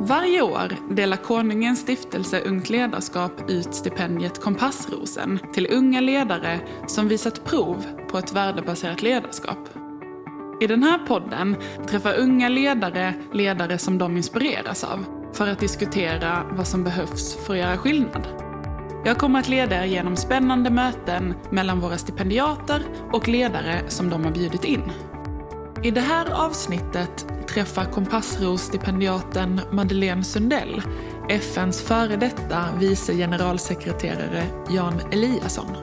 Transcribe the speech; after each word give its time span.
Varje 0.00 0.42
år 0.42 0.94
delar 0.94 1.16
Konungens 1.16 1.80
stiftelse 1.80 2.40
Ungt 2.40 2.70
ledarskap 2.70 3.50
ut 3.50 3.74
stipendiet 3.74 4.40
Kompassrosen 4.40 5.38
till 5.54 5.68
unga 5.70 6.00
ledare 6.00 6.60
som 6.86 7.08
visat 7.08 7.44
prov 7.44 7.84
på 8.10 8.18
ett 8.18 8.32
värdebaserat 8.32 9.02
ledarskap. 9.02 9.58
I 10.60 10.66
den 10.66 10.82
här 10.82 10.98
podden 10.98 11.56
träffar 11.88 12.18
unga 12.18 12.48
ledare 12.48 13.14
ledare 13.32 13.78
som 13.78 13.98
de 13.98 14.16
inspireras 14.16 14.84
av 14.84 15.04
för 15.32 15.48
att 15.48 15.58
diskutera 15.58 16.46
vad 16.52 16.66
som 16.66 16.84
behövs 16.84 17.36
för 17.46 17.52
att 17.52 17.60
göra 17.60 17.76
skillnad. 17.76 18.26
Jag 19.04 19.18
kommer 19.18 19.38
att 19.38 19.48
leda 19.48 19.84
er 19.84 19.84
genom 19.84 20.16
spännande 20.16 20.70
möten 20.70 21.34
mellan 21.50 21.80
våra 21.80 21.98
stipendiater 21.98 22.82
och 23.12 23.28
ledare 23.28 23.84
som 23.88 24.10
de 24.10 24.24
har 24.24 24.30
bjudit 24.30 24.64
in. 24.64 24.82
I 25.82 25.90
det 25.90 26.00
här 26.00 26.30
avsnittet 26.30 27.26
träffar 27.48 27.84
Kompassros-stipendiaten 27.84 29.60
Madeleine 29.70 30.24
Sundell 30.24 30.82
FNs 31.28 31.82
före 31.82 32.16
detta 32.16 32.64
vice 32.78 33.14
generalsekreterare 33.14 34.46
Jan 34.70 35.00
Eliasson. 35.12 35.76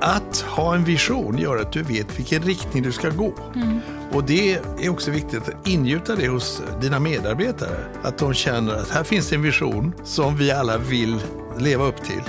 Att 0.00 0.40
ha 0.40 0.74
en 0.74 0.84
vision 0.84 1.38
gör 1.38 1.56
att 1.56 1.72
du 1.72 1.82
vet 1.82 2.18
vilken 2.18 2.42
riktning 2.42 2.82
du 2.82 2.92
ska 2.92 3.10
gå. 3.10 3.34
Mm. 3.54 3.80
Och 4.12 4.24
det 4.24 4.54
är 4.54 4.88
också 4.90 5.10
viktigt 5.10 5.48
att 5.48 5.68
ingjuta 5.68 6.16
det 6.16 6.28
hos 6.28 6.62
dina 6.80 6.98
medarbetare. 6.98 7.84
Att 8.02 8.18
de 8.18 8.34
känner 8.34 8.74
att 8.74 8.90
här 8.90 9.04
finns 9.04 9.32
en 9.32 9.42
vision 9.42 9.94
som 10.04 10.36
vi 10.36 10.50
alla 10.50 10.78
vill 10.78 11.20
leva 11.58 11.84
upp 11.84 12.04
till. 12.04 12.22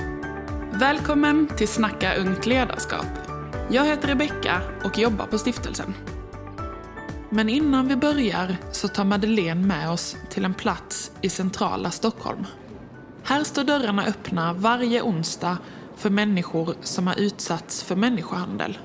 Välkommen 0.74 1.48
till 1.58 1.68
Snacka 1.68 2.16
ungt 2.16 2.46
ledarskap. 2.46 3.08
Jag 3.70 3.86
heter 3.86 4.08
Rebecka 4.08 4.62
och 4.84 4.98
jobbar 4.98 5.26
på 5.26 5.38
stiftelsen. 5.38 5.94
Men 7.32 7.50
innan 7.50 7.88
vi 7.88 7.96
börjar 7.96 8.58
så 8.72 8.88
tar 8.88 9.06
Madeleine 9.06 9.68
med 9.68 9.90
oss 9.90 10.18
till 10.30 10.46
en 10.46 10.54
plats 10.54 11.12
i 11.22 11.30
centrala 11.30 11.92
Stockholm. 11.92 12.46
Här 13.24 13.44
står 13.44 13.64
dörrarna 13.64 14.06
öppna 14.06 14.54
varje 14.54 15.02
onsdag 15.02 15.58
för 15.96 16.10
människor 16.10 16.76
som 16.82 17.08
har 17.08 17.20
utsatts 17.20 17.84
för 17.84 17.96
människohandel. 17.96 18.78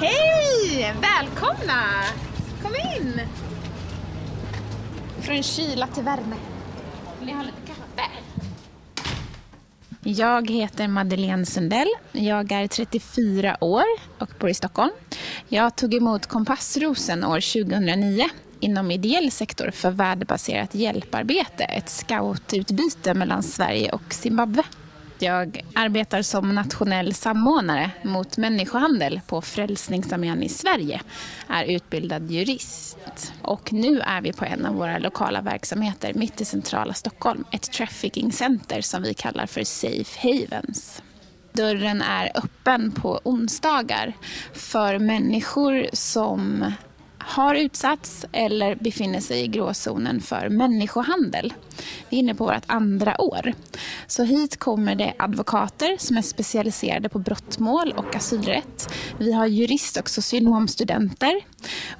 Hej! 0.00 0.94
Välkomna! 1.02 1.82
Kom 2.62 2.72
in! 2.74 3.20
Från 5.20 5.42
kyla 5.42 5.86
till 5.86 6.02
värme. 6.04 6.36
Vill 7.18 7.26
ni 7.26 7.32
ha 7.34 7.42
lite 7.42 7.66
kaffe? 7.66 7.71
Jag 10.04 10.50
heter 10.50 10.88
Madeleine 10.88 11.46
Sundell. 11.46 11.88
Jag 12.12 12.52
är 12.52 12.66
34 12.66 13.56
år 13.60 13.84
och 14.18 14.30
bor 14.40 14.50
i 14.50 14.54
Stockholm. 14.54 14.90
Jag 15.48 15.76
tog 15.76 15.94
emot 15.94 16.26
Kompassrosen 16.26 17.24
år 17.24 17.64
2009 17.64 18.28
inom 18.60 18.90
ideell 18.90 19.30
sektor 19.30 19.70
för 19.70 19.90
värdebaserat 19.90 20.74
hjälparbete, 20.74 21.64
ett 21.64 21.88
scoututbyte 21.88 23.14
mellan 23.14 23.42
Sverige 23.42 23.92
och 23.92 24.14
Zimbabwe. 24.14 24.62
Jag 25.22 25.64
arbetar 25.74 26.22
som 26.22 26.54
nationell 26.54 27.14
samordnare 27.14 27.90
mot 28.02 28.36
människohandel 28.36 29.20
på 29.26 29.42
Frälsningsarmén 29.42 30.42
i 30.42 30.48
Sverige. 30.48 31.00
Är 31.48 31.64
utbildad 31.64 32.30
jurist. 32.30 33.32
Och 33.42 33.72
nu 33.72 34.00
är 34.00 34.20
vi 34.20 34.32
på 34.32 34.44
en 34.44 34.66
av 34.66 34.74
våra 34.74 34.98
lokala 34.98 35.40
verksamheter 35.40 36.14
mitt 36.14 36.40
i 36.40 36.44
centrala 36.44 36.94
Stockholm. 36.94 37.44
Ett 37.52 37.72
trafficking 37.72 38.32
center 38.32 38.80
som 38.80 39.02
vi 39.02 39.14
kallar 39.14 39.46
för 39.46 39.64
Safe 39.64 40.28
Havens. 40.28 41.02
Dörren 41.52 42.02
är 42.02 42.30
öppen 42.34 42.92
på 42.92 43.20
onsdagar 43.24 44.12
för 44.52 44.98
människor 44.98 45.86
som 45.92 46.64
har 47.32 47.54
utsatts 47.54 48.26
eller 48.32 48.74
befinner 48.74 49.20
sig 49.20 49.40
i 49.40 49.46
gråzonen 49.46 50.20
för 50.20 50.48
människohandel. 50.48 51.52
Vi 52.08 52.16
är 52.16 52.20
inne 52.20 52.34
på 52.34 52.44
vårt 52.44 52.64
andra 52.66 53.20
år. 53.20 53.52
Så 54.06 54.22
hit 54.22 54.56
kommer 54.58 54.94
det 54.94 55.14
advokater 55.18 55.96
som 55.98 56.16
är 56.16 56.22
specialiserade 56.22 57.08
på 57.08 57.18
brottmål 57.18 57.94
och 57.96 58.16
asylrätt. 58.16 58.94
Vi 59.18 59.32
har 59.32 59.46
jurist 59.46 59.96
och 59.96 60.10
socionomstudenter. 60.10 61.40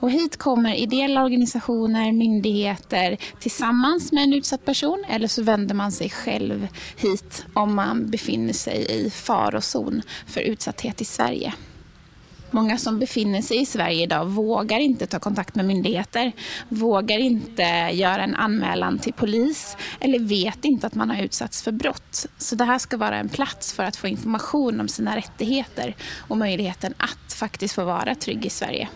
Och 0.00 0.10
hit 0.10 0.36
kommer 0.36 0.74
ideella 0.74 1.24
organisationer, 1.24 2.12
myndigheter 2.12 3.16
tillsammans 3.40 4.12
med 4.12 4.22
en 4.22 4.32
utsatt 4.32 4.64
person 4.64 5.04
eller 5.08 5.28
så 5.28 5.42
vänder 5.42 5.74
man 5.74 5.92
sig 5.92 6.10
själv 6.10 6.68
hit 6.96 7.44
om 7.54 7.74
man 7.74 8.10
befinner 8.10 8.52
sig 8.52 8.86
i 8.90 9.10
farozon 9.10 10.02
för 10.26 10.40
utsatthet 10.40 11.00
i 11.00 11.04
Sverige. 11.04 11.52
Många 12.54 12.78
som 12.78 12.98
befinner 12.98 13.42
sig 13.42 13.60
i 13.60 13.66
Sverige 13.66 14.02
idag 14.02 14.26
vågar 14.26 14.78
inte 14.78 15.06
ta 15.06 15.18
kontakt 15.18 15.54
med 15.54 15.64
myndigheter, 15.64 16.32
vågar 16.68 17.18
inte 17.18 17.62
göra 17.92 18.22
en 18.22 18.34
anmälan 18.34 18.98
till 18.98 19.12
polis 19.12 19.76
eller 20.00 20.18
vet 20.18 20.64
inte 20.64 20.86
att 20.86 20.94
man 20.94 21.10
har 21.10 21.22
utsatts 21.22 21.62
för 21.62 21.72
brott. 21.72 22.26
Så 22.38 22.56
det 22.56 22.64
här 22.64 22.78
ska 22.78 22.96
vara 22.96 23.16
en 23.16 23.28
plats 23.28 23.72
för 23.72 23.82
att 23.82 23.96
få 23.96 24.08
information 24.08 24.80
om 24.80 24.88
sina 24.88 25.16
rättigheter 25.16 25.96
och 26.28 26.38
möjligheten 26.38 26.94
att 26.96 27.32
faktiskt 27.32 27.74
få 27.74 27.84
vara 27.84 28.14
trygg 28.14 28.46
i 28.46 28.50
Sverige. 28.50 28.88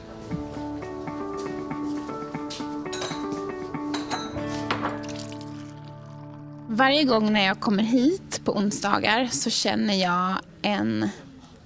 Varje 6.69 7.05
gång 7.05 7.33
när 7.33 7.47
jag 7.47 7.61
kommer 7.61 7.83
hit 7.83 8.41
på 8.44 8.53
onsdagar 8.53 9.28
så 9.31 9.50
känner 9.50 9.94
jag 9.94 10.34
en 10.62 11.09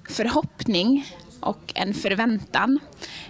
förhoppning 0.09 1.05
och 1.41 1.71
en 1.75 1.93
förväntan. 1.93 2.79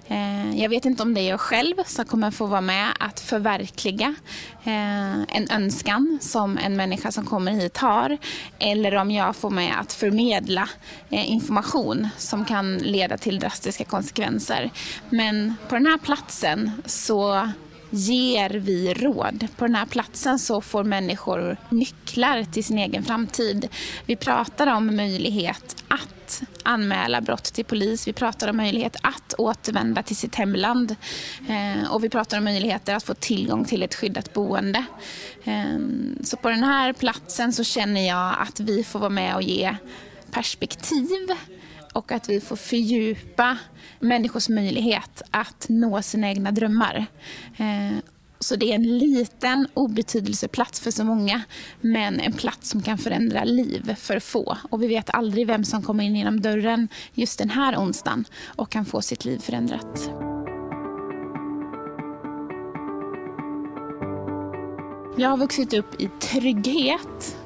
Eh, 0.07 0.61
jag 0.61 0.69
vet 0.69 0.85
inte 0.85 1.03
om 1.03 1.13
det 1.13 1.22
är 1.22 1.29
jag 1.29 1.39
själv 1.39 1.75
som 1.85 2.05
kommer 2.05 2.31
få 2.31 2.45
vara 2.45 2.61
med 2.61 2.94
att 2.99 3.19
förverkliga 3.19 4.16
eh, 4.63 5.22
en 5.22 5.47
önskan 5.51 6.19
som 6.22 6.57
en 6.57 6.75
människa 6.75 7.11
som 7.11 7.25
kommer 7.25 7.51
hit 7.51 7.77
har. 7.77 8.17
Eller 8.59 8.95
om 8.95 9.11
jag 9.11 9.35
får 9.35 9.49
med 9.49 9.79
att 9.79 9.94
förmedla 9.94 10.69
eh, 11.09 11.31
information 11.31 12.09
som 12.17 12.45
kan 12.45 12.77
leda 12.77 13.17
till 13.17 13.39
drastiska 13.39 13.83
konsekvenser. 13.83 14.69
Men 15.09 15.55
på 15.69 15.75
den 15.75 15.85
här 15.85 15.97
platsen 15.97 16.72
så 16.85 17.49
ger 17.91 18.49
vi 18.49 18.93
råd. 18.93 19.47
På 19.57 19.66
den 19.66 19.75
här 19.75 19.85
platsen 19.85 20.39
så 20.39 20.61
får 20.61 20.83
människor 20.83 21.57
nycklar 21.69 22.43
till 22.43 22.63
sin 22.63 22.78
egen 22.78 23.03
framtid. 23.03 23.67
Vi 24.05 24.16
pratar 24.16 24.67
om 24.67 24.95
möjlighet 24.95 25.83
att 25.88 26.20
anmäla 26.63 27.21
brott 27.21 27.43
till 27.43 27.65
polis. 27.65 28.07
Vi 28.07 28.13
pratar 28.13 28.47
om 28.47 28.57
möjlighet 28.57 28.95
att 29.03 29.33
återvända 29.37 30.03
till 30.03 30.15
sitt 30.15 30.35
hemland. 30.35 30.95
Eh, 31.49 31.93
och 31.93 32.03
vi 32.03 32.09
pratar 32.09 32.37
om 32.37 32.43
möjligheter 32.43 32.95
att 32.95 33.03
få 33.03 33.13
tillgång 33.13 33.65
till 33.65 33.83
ett 33.83 33.95
skyddat 33.95 34.33
boende. 34.33 34.85
Eh, 35.43 35.79
så 36.23 36.37
på 36.37 36.49
den 36.49 36.63
här 36.63 36.93
platsen 36.93 37.53
så 37.53 37.63
känner 37.63 38.07
jag 38.07 38.35
att 38.39 38.59
vi 38.59 38.83
får 38.83 38.99
vara 38.99 39.09
med 39.09 39.35
och 39.35 39.41
ge 39.41 39.75
perspektiv 40.31 41.27
och 41.93 42.11
att 42.11 42.29
vi 42.29 42.41
får 42.41 42.55
fördjupa 42.55 43.57
människors 43.99 44.49
möjlighet 44.49 45.21
att 45.31 45.65
nå 45.69 46.01
sina 46.01 46.29
egna 46.29 46.51
drömmar. 46.51 47.05
Eh, 47.57 47.97
så 48.44 48.56
det 48.56 48.72
är 48.72 48.75
en 48.75 48.97
liten 48.97 49.68
obetydelseplats 49.74 50.79
för 50.79 50.91
så 50.91 51.03
många 51.03 51.41
men 51.81 52.19
en 52.19 52.34
plats 52.34 52.69
som 52.69 52.81
kan 52.81 52.97
förändra 52.97 53.44
liv 53.44 53.96
för 53.96 54.19
få. 54.19 54.57
Och 54.69 54.84
vi 54.84 54.88
vet 54.88 55.09
aldrig 55.09 55.47
vem 55.47 55.63
som 55.63 55.84
kommer 55.84 56.03
in 56.03 56.16
genom 56.16 56.41
dörren 56.41 56.88
just 57.13 57.40
den 57.40 57.50
här 57.50 57.78
onsdagen 57.78 58.25
och 58.46 58.69
kan 58.69 58.85
få 58.85 59.02
sitt 59.02 59.25
liv 59.25 59.40
förändrat. 59.40 60.12
Jag 65.18 65.29
har 65.29 65.38
vuxit 65.38 65.73
upp 65.73 66.02
i 66.02 66.09
trygghet 66.19 67.38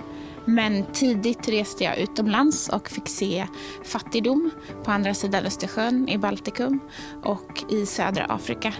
men 0.46 0.86
tidigt 0.94 1.48
reste 1.48 1.84
jag 1.84 1.98
utomlands 1.98 2.70
och 2.70 2.90
fick 2.90 3.10
se 3.10 3.48
fattigdom 3.84 4.52
på 4.84 4.92
andra 4.92 5.14
sidan 5.14 5.46
Östersjön, 5.46 6.10
i 6.10 6.18
Baltikum 6.18 6.80
och 7.24 7.64
i 7.72 7.86
södra 7.86 8.26
Afrika. 8.26 8.74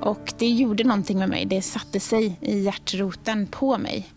Och 0.00 0.32
det 0.38 0.48
gjorde 0.48 0.84
någonting 0.84 1.18
med 1.18 1.28
mig. 1.28 1.46
Det 1.46 1.62
satte 1.62 2.00
sig 2.00 2.38
i 2.40 2.58
hjärtroten 2.58 3.46
på 3.46 3.78
mig. 3.78 4.08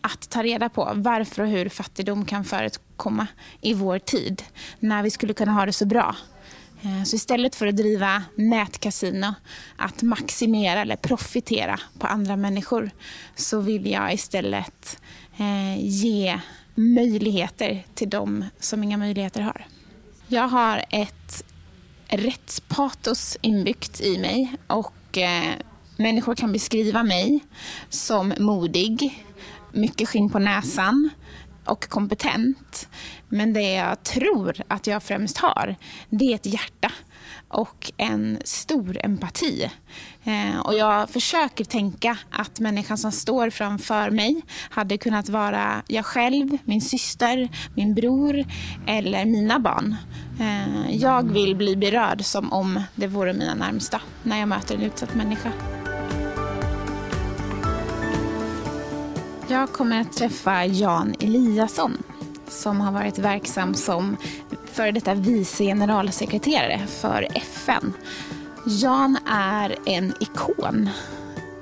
Att 0.00 0.30
ta 0.30 0.42
reda 0.42 0.68
på 0.68 0.92
varför 0.94 1.42
och 1.42 1.48
hur 1.48 1.68
fattigdom 1.68 2.24
kan 2.24 2.44
förekomma 2.44 3.26
i 3.60 3.74
vår 3.74 3.98
tid, 3.98 4.42
när 4.78 5.02
vi 5.02 5.10
skulle 5.10 5.34
kunna 5.34 5.52
ha 5.52 5.66
det 5.66 5.72
så 5.72 5.86
bra. 5.86 6.16
Eh, 6.82 7.04
så 7.04 7.16
istället 7.16 7.54
för 7.54 7.66
att 7.66 7.76
driva 7.76 8.22
nätkasino, 8.34 9.34
att 9.76 10.02
maximera 10.02 10.80
eller 10.80 10.96
profitera 10.96 11.80
på 11.98 12.06
andra 12.06 12.36
människor, 12.36 12.90
så 13.34 13.60
vill 13.60 13.90
jag 13.90 14.14
istället 14.14 15.00
eh, 15.02 15.07
Eh, 15.40 15.84
ge 15.84 16.40
möjligheter 16.74 17.86
till 17.94 18.10
de 18.10 18.44
som 18.60 18.82
inga 18.82 18.96
möjligheter 18.96 19.40
har. 19.40 19.66
Jag 20.28 20.48
har 20.48 20.84
ett 20.90 21.44
rättspatos 22.08 23.36
inbyggt 23.40 24.00
i 24.00 24.18
mig 24.18 24.56
och 24.66 25.18
eh, 25.18 25.52
människor 25.96 26.34
kan 26.34 26.52
beskriva 26.52 27.02
mig 27.02 27.40
som 27.88 28.34
modig, 28.38 29.24
mycket 29.72 30.08
skinn 30.08 30.30
på 30.30 30.38
näsan 30.38 31.10
och 31.64 31.88
kompetent. 31.88 32.88
Men 33.28 33.52
det 33.52 33.72
jag 33.72 34.02
tror 34.02 34.56
att 34.68 34.86
jag 34.86 35.02
främst 35.02 35.38
har, 35.38 35.76
det 36.10 36.24
är 36.24 36.34
ett 36.34 36.46
hjärta 36.46 36.92
och 37.48 37.92
en 37.96 38.38
stor 38.44 38.98
empati. 39.04 39.70
Eh, 40.24 40.58
och 40.60 40.74
jag 40.74 41.10
försöker 41.10 41.64
tänka 41.64 42.18
att 42.30 42.60
människan 42.60 42.98
som 42.98 43.12
står 43.12 43.50
framför 43.50 44.10
mig 44.10 44.42
hade 44.70 44.98
kunnat 44.98 45.28
vara 45.28 45.82
jag 45.86 46.06
själv, 46.06 46.58
min 46.64 46.80
syster, 46.80 47.48
min 47.74 47.94
bror 47.94 48.44
eller 48.86 49.24
mina 49.24 49.58
barn. 49.58 49.96
Eh, 50.40 50.96
jag 50.96 51.32
vill 51.32 51.56
bli 51.56 51.76
berörd 51.76 52.24
som 52.24 52.52
om 52.52 52.82
det 52.94 53.06
vore 53.06 53.32
mina 53.32 53.54
närmsta 53.54 54.00
när 54.22 54.38
jag 54.38 54.48
möter 54.48 54.74
en 54.74 54.82
utsatt 54.82 55.14
människa. 55.14 55.52
Jag 59.48 59.72
kommer 59.72 60.00
att 60.00 60.12
träffa 60.12 60.64
Jan 60.64 61.14
Eliasson 61.20 62.02
som 62.50 62.80
har 62.80 62.92
varit 62.92 63.18
verksam 63.18 63.74
som 63.74 64.16
före 64.64 64.90
detta 64.90 65.14
vice 65.14 65.64
generalsekreterare 65.64 66.86
för 66.86 67.28
FN. 67.34 67.92
Jan 68.66 69.18
är 69.30 69.76
en 69.86 70.14
ikon 70.20 70.90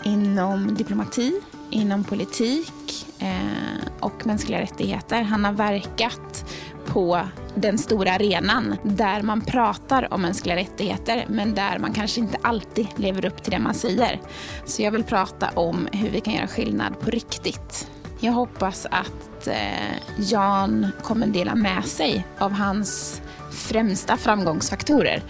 inom 0.04 0.74
diplomati, 0.74 1.40
inom 1.70 2.04
politik 2.04 3.06
eh, 3.18 3.88
och 4.00 4.26
mänskliga 4.26 4.60
rättigheter. 4.60 5.22
Han 5.22 5.44
har 5.44 5.52
verkat 5.52 6.44
på 6.86 7.20
den 7.54 7.78
stora 7.78 8.12
arenan 8.12 8.76
där 8.82 9.22
man 9.22 9.40
pratar 9.40 10.14
om 10.14 10.22
mänskliga 10.22 10.56
rättigheter 10.56 11.24
men 11.28 11.54
där 11.54 11.78
man 11.78 11.92
kanske 11.92 12.20
inte 12.20 12.38
alltid 12.42 12.86
lever 12.96 13.24
upp 13.24 13.42
till 13.42 13.52
det 13.52 13.58
man 13.58 13.74
säger. 13.74 14.20
Så 14.64 14.82
jag 14.82 14.90
vill 14.90 15.04
prata 15.04 15.50
om 15.54 15.88
hur 15.92 16.10
vi 16.10 16.20
kan 16.20 16.34
göra 16.34 16.46
skillnad 16.46 17.00
på 17.00 17.10
riktigt. 17.10 17.90
Jag 18.20 18.32
hoppas 18.32 18.86
att 18.90 19.35
eh, 19.48 19.96
Jan 20.16 20.86
kommer 21.02 21.26
dela 21.26 21.54
med 21.54 21.84
sig 21.84 22.26
av 22.38 22.52
hans 22.52 23.22
främsta 23.52 24.16
framgångsfaktorer. 24.16 25.22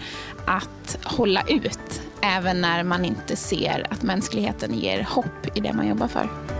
Att 0.45 0.97
hålla 1.03 1.41
ut 1.47 2.01
även 2.21 2.61
när 2.61 2.83
man 2.83 3.05
inte 3.05 3.35
ser 3.35 3.87
att 3.89 4.03
mänskligheten 4.03 4.73
ger 4.73 5.03
hopp 5.03 5.57
i 5.57 5.59
det 5.59 5.73
man 5.73 5.87
jobbar 5.87 6.07
för. 6.07 6.56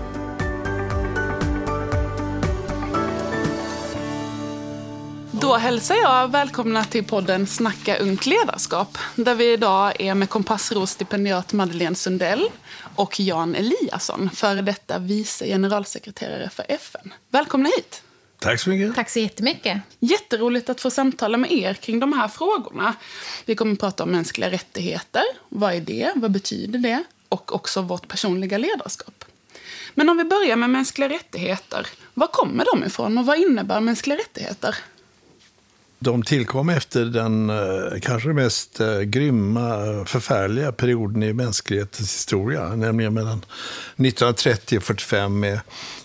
Då 5.42 5.56
hälsar 5.56 5.95
jag 5.95 6.31
välkomna 6.31 6.84
till 6.84 7.04
podden 7.04 7.48
Snacka 7.48 7.98
ungt 7.98 8.25
ledarskap. 8.25 8.98
Där 9.16 9.36
vi 9.36 9.54
idag 9.54 10.01
är 10.01 10.16
med 10.16 10.30
Kompassros-stipendiat 10.30 11.54
Madeleine 11.54 11.95
Sundell 11.95 12.50
och 12.95 13.19
Jan 13.19 13.56
Eliasson, 13.56 14.30
före 14.30 14.62
detta 14.62 15.00
vice 15.00 15.45
generalsekreterare 15.45 16.50
för 16.50 16.66
FN. 16.69 17.13
Välkomna 17.30 17.69
hit! 17.78 18.04
Tack 18.39 18.60
så 18.60 18.69
mycket. 18.69 18.95
Tack 18.95 19.10
så 19.10 19.19
jättemycket. 19.19 19.81
Jätteroligt 20.00 20.69
att 20.69 20.81
få 20.81 20.89
samtala 20.89 21.38
med 21.38 21.51
er 21.51 21.74
kring 21.74 22.00
de 22.00 22.13
här 22.13 22.28
frågorna. 22.28 22.95
Vi 23.45 23.56
kommer 23.56 23.74
att 23.74 23.80
prata 23.80 24.04
om 24.04 24.12
mänskliga 24.12 24.51
rättigheter. 24.51 25.24
Vad 25.50 25.74
är 25.74 25.81
det? 25.81 26.12
Vad 26.16 26.31
betyder 26.31 26.80
det? 26.80 27.04
Och 27.30 27.56
också 27.56 27.81
vårt 27.81 28.07
personliga 28.07 28.57
ledarskap. 28.57 29.25
Men 29.94 30.10
om 30.10 30.18
vi 30.18 30.24
börjar 30.24 30.56
med 30.56 30.69
mänskliga 30.69 31.10
rättigheter. 31.10 31.88
Var 32.13 32.28
kommer 32.28 32.66
de 32.74 32.83
ifrån 32.83 33.18
och 33.18 33.25
vad 33.25 33.38
innebär 33.38 33.80
mänskliga 33.80 34.18
rättigheter? 34.18 34.75
De 36.00 36.24
tillkom 36.24 36.70
efter 36.70 37.06
den 37.06 37.50
eh, 37.50 38.00
kanske 38.02 38.30
mest 38.30 38.80
eh, 38.80 39.00
grymma, 39.00 39.86
eh, 39.86 40.06
förfärliga 40.06 40.72
perioden 40.72 41.24
i 41.24 41.34
mänsklighetens 41.34 42.14
historia. 42.14 42.76
Nämligen 42.76 43.14
mellan 43.14 43.38
1930 43.38 44.78
och 44.78 44.84
45 44.84 45.40
med 45.40 45.60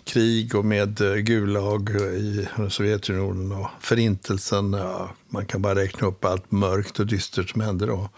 krig 0.05 0.55
och 0.55 0.65
med 0.65 0.97
Gulag 1.27 1.91
i 2.01 2.49
Sovjetunionen 2.69 3.53
och 3.53 3.69
Förintelsen. 3.81 4.73
Ja, 4.73 5.11
man 5.29 5.47
kan 5.47 5.63
bara 5.63 5.75
räkna 5.75 6.07
upp 6.07 6.25
allt 6.25 6.53
mörkt 6.53 7.01
och 7.01 7.07
dystert 7.07 7.51
som 7.51 7.61
hände 7.61 7.87
då. 7.87 8.09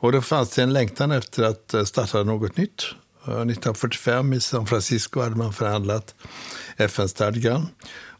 Och 0.00 0.12
då 0.12 0.20
fanns 0.20 0.50
det 0.50 0.62
en 0.62 0.72
längtan 0.72 1.12
efter 1.12 1.42
att 1.42 1.88
starta 1.88 2.22
något 2.22 2.56
nytt. 2.56 2.82
1945 3.22 4.32
i 4.32 4.40
San 4.40 4.66
Francisco 4.66 5.20
hade 5.20 5.36
man 5.36 5.52
förhandlat 5.52 6.14
FN-stadgan. 6.78 7.68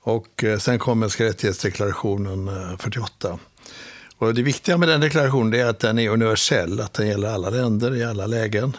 Och 0.00 0.44
eh, 0.44 0.58
sen 0.58 0.78
kom 0.78 0.99
mänskliga 0.99 1.28
rättighetsdeklarationen 1.28 2.49
eh, 2.49 2.78
48. 2.78 3.38
Och 4.19 4.34
det 4.34 4.43
viktiga 4.43 4.78
med 4.78 4.88
den 4.88 5.00
deklarationen 5.00 5.60
är 5.60 5.66
att 5.66 5.78
den 5.78 5.99
är 5.99 6.08
universell, 6.08 6.81
att 6.81 6.93
den 6.93 7.08
gäller 7.08 7.28
alla 7.28 7.50
länder 7.50 7.96
i 7.96 8.05
alla 8.05 8.26
lägen. 8.26 8.76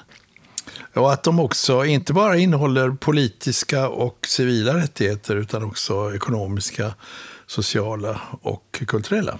Och 0.94 1.14
att 1.14 1.24
de 1.24 1.40
också 1.40 1.86
inte 1.86 2.14
bara 2.14 2.38
innehåller 2.38 2.90
politiska 2.90 3.90
och 3.90 4.26
civila 4.28 4.78
rättigheter 4.78 5.36
utan 5.36 5.64
också 5.64 6.16
ekonomiska, 6.16 6.94
sociala 7.48 8.22
och 8.42 8.84
kulturella. 8.88 9.40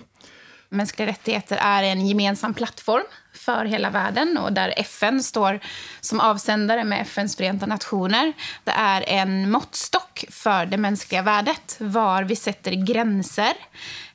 Mänskliga 0.70 1.08
rättigheter 1.08 1.58
är 1.62 1.84
en 1.84 2.08
gemensam 2.08 2.54
plattform 2.54 3.04
för 3.34 3.66
hela 3.66 3.90
världen 3.90 4.38
och 4.38 4.54
där 4.54 4.74
FN 4.78 5.24
står 5.24 5.60
som 6.02 6.20
avsändare 6.20 6.84
med 6.84 7.02
FNs 7.02 7.36
Förenta 7.36 7.66
Nationer. 7.66 8.34
Det 8.64 8.72
är 8.72 9.04
en 9.08 9.52
måttstock 9.52 10.26
för 10.30 10.66
det 10.66 10.78
mänskliga 10.78 11.22
värdet, 11.22 11.76
var 11.80 12.24
vi 12.24 12.36
sätter 12.36 12.72
gränser 12.72 13.54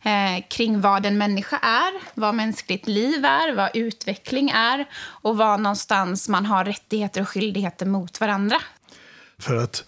eh, 0.03 0.45
kring 0.49 0.81
vad 0.81 1.07
en 1.07 1.19
människa 1.19 1.59
är, 1.59 1.93
vad 2.15 2.35
mänskligt 2.35 2.87
liv 2.87 3.25
är, 3.25 3.55
vad 3.55 3.71
utveckling 3.75 4.51
är 4.51 4.87
och 4.97 5.37
var 5.37 5.59
någonstans 5.59 6.29
man 6.29 6.47
har 6.47 6.65
rättigheter 6.65 7.21
och 7.21 7.29
skyldigheter 7.29 7.87
mot 7.87 8.21
varandra. 8.21 8.57
För 9.39 9.57
att 9.57 9.85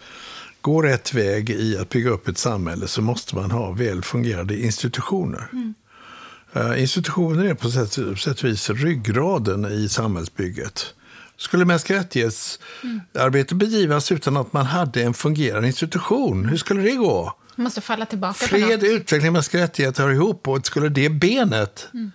gå 0.60 0.82
rätt 0.82 1.14
väg 1.14 1.50
i 1.50 1.78
att 1.78 1.88
bygga 1.88 2.10
upp 2.10 2.28
ett 2.28 2.38
samhälle 2.38 2.88
så 2.88 3.02
måste 3.02 3.36
man 3.36 3.50
ha 3.50 3.70
väl 3.70 4.02
fungerande 4.02 4.60
institutioner. 4.60 5.48
Mm. 5.52 5.74
Uh, 6.56 6.80
institutioner 6.80 7.44
är 7.44 7.54
på 7.54 7.70
sätt, 7.70 7.92
sätt 8.18 8.38
och 8.38 8.44
vis 8.44 8.70
ryggraden 8.70 9.64
i 9.64 9.88
samhällsbygget. 9.88 10.94
Skulle 11.36 11.64
mänskliga 11.64 11.98
rättighetsarbete 11.98 13.54
mm. 13.54 13.58
bedrivas 13.58 14.12
utan 14.12 14.36
att 14.36 14.52
man 14.52 14.66
hade 14.66 15.02
en 15.02 15.14
fungerande 15.14 15.66
institution? 15.66 16.44
Hur 16.44 16.56
skulle 16.56 16.82
det 16.82 16.96
gå? 16.96 17.36
Man 17.56 17.64
måste 17.64 17.80
falla 17.80 18.06
tillbaka 18.06 18.46
Fred, 18.46 18.82
utveckling, 18.82 19.32
mänskliga 19.32 19.62
rättigheter 19.62 20.02
hör 20.02 20.10
ihop. 20.10 20.48
Och 20.48 20.66
skulle 20.66 20.88
det 20.88 21.08
benet 21.08 21.88
mm. 21.94 22.12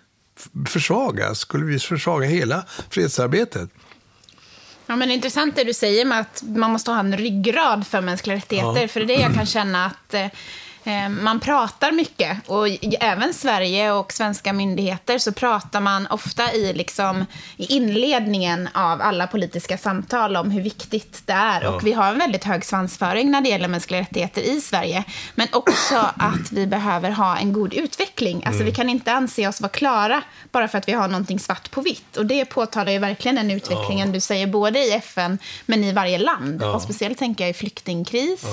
försvagas, 0.67 1.39
skulle 1.39 1.65
vi 1.65 1.79
försvaga 1.79 2.27
hela 2.27 2.65
fredsarbetet. 2.89 3.69
Ja, 4.85 4.95
men 4.95 5.07
det 5.07 5.13
är 5.13 5.15
intressant 5.15 5.55
det 5.55 5.63
du 5.63 5.73
säger 5.73 6.05
med 6.05 6.19
att 6.19 6.43
man 6.45 6.71
måste 6.71 6.91
ha 6.91 6.99
en 6.99 7.17
ryggrad 7.17 7.87
för 7.87 8.01
mänskliga 8.01 8.35
rättigheter. 8.35 8.81
Ja. 8.81 8.87
För 8.87 8.99
det 8.99 9.13
är 9.13 9.17
det 9.17 9.23
jag 9.23 9.33
kan 9.33 9.45
känna 9.45 9.85
att 9.85 10.13
eh, 10.13 10.25
Eh, 10.25 10.29
man 11.21 11.39
pratar 11.39 11.91
mycket, 11.91 12.37
och 12.47 12.67
även 12.99 13.33
Sverige 13.33 13.91
och 13.91 14.13
svenska 14.13 14.53
myndigheter 14.53 15.17
så 15.17 15.31
pratar 15.31 15.81
man 15.81 16.07
ofta 16.07 16.53
i, 16.53 16.73
liksom, 16.73 17.25
i 17.57 17.65
inledningen 17.75 18.69
av 18.73 19.01
alla 19.01 19.27
politiska 19.27 19.77
samtal 19.77 20.35
om 20.35 20.51
hur 20.51 20.61
viktigt 20.61 21.27
det 21.27 21.33
är. 21.33 21.61
Ja. 21.61 21.69
Och 21.69 21.87
vi 21.87 21.93
har 21.93 22.11
en 22.11 22.17
väldigt 22.17 22.43
hög 22.43 22.65
svansföring 22.65 23.31
när 23.31 23.41
det 23.41 23.49
gäller 23.49 23.67
mänskliga 23.67 24.01
rättigheter 24.01 24.41
i 24.41 24.61
Sverige. 24.61 25.03
Men 25.35 25.47
också 25.51 25.95
att 26.17 26.51
vi 26.51 26.67
behöver 26.67 27.11
ha 27.11 27.37
en 27.37 27.53
god 27.53 27.73
utveckling. 27.73 28.35
Alltså, 28.35 28.61
mm. 28.61 28.65
Vi 28.65 28.71
kan 28.71 28.89
inte 28.89 29.13
anse 29.13 29.47
oss 29.47 29.61
vara 29.61 29.71
klara 29.71 30.23
bara 30.51 30.67
för 30.67 30.77
att 30.77 30.87
vi 30.87 30.91
har 30.93 31.07
någonting 31.07 31.39
svart 31.39 31.71
på 31.71 31.81
vitt. 31.81 32.17
Och 32.17 32.25
det 32.25 32.45
påtalar 32.45 32.91
ju 32.91 32.99
verkligen 32.99 33.35
den 33.35 33.51
utvecklingen 33.51 34.07
ja. 34.07 34.13
du 34.13 34.19
säger, 34.19 34.47
både 34.47 34.79
i 34.79 34.91
FN 34.91 35.37
men 35.65 35.83
i 35.83 35.91
varje 35.91 36.17
land. 36.17 36.61
Ja. 36.61 36.73
Och 36.73 36.81
speciellt 36.81 37.17
tänker 37.17 37.43
jag 37.43 37.51
i 37.51 37.53
flyktingkris 37.53 38.43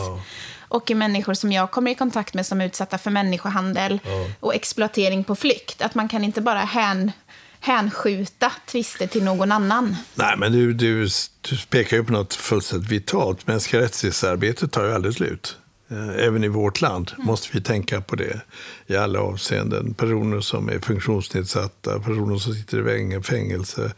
och 0.69 0.91
i 0.91 0.95
människor 0.95 1.35
som 1.35 1.53
jag 1.53 1.71
kommer 1.71 1.91
i 1.91 1.95
kontakt 1.95 2.35
med 2.35 2.47
som 2.47 2.61
är 2.61 2.67
utsatta 2.67 2.99
för 2.99 3.11
människohandel 3.11 4.01
ja. 4.05 4.27
och 4.41 4.55
exploatering 4.55 5.25
på 5.25 5.37
flykt. 5.37 5.83
Att 5.83 5.95
man 5.95 6.09
kan 6.09 6.25
inte 6.25 6.41
bara 6.41 6.59
hän, 6.59 7.13
hänskjuta 7.61 8.53
tvister 8.67 9.07
till 9.07 9.25
någon 9.25 9.53
annan. 9.53 9.97
Nej, 10.15 10.37
men 10.37 10.53
du, 10.53 10.73
du, 10.73 11.09
du 11.41 11.57
pekar 11.71 11.97
ju 11.97 12.05
på 12.05 12.13
något 12.13 12.35
fullständigt 12.35 12.91
vitalt. 12.91 13.47
Mänskliga 13.47 13.83
rättighetsarbetet 13.83 14.73
tar 14.73 14.85
ju 14.85 14.95
aldrig 14.95 15.15
slut. 15.15 15.57
Eh, 15.91 16.27
även 16.27 16.45
i 16.45 16.49
vårt 16.49 16.81
land 16.81 17.13
mm. 17.15 17.27
måste 17.27 17.49
vi 17.53 17.61
tänka 17.61 18.01
på 18.01 18.17
det 18.17 18.41
i 18.87 18.97
alla 18.97 19.21
avseenden. 19.21 19.95
Personer 19.95 20.41
som 20.41 20.69
är 20.69 20.79
funktionsnedsatta, 20.79 22.01
personer 22.01 22.39
som 22.39 22.55
sitter 22.55 23.13
i 23.13 23.23
fängelse, 23.23 23.93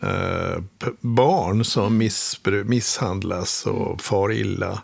eh, 0.00 0.62
barn 1.00 1.64
som 1.64 2.10
misshandlas 2.64 3.66
och 3.66 4.00
far 4.00 4.32
illa. 4.32 4.82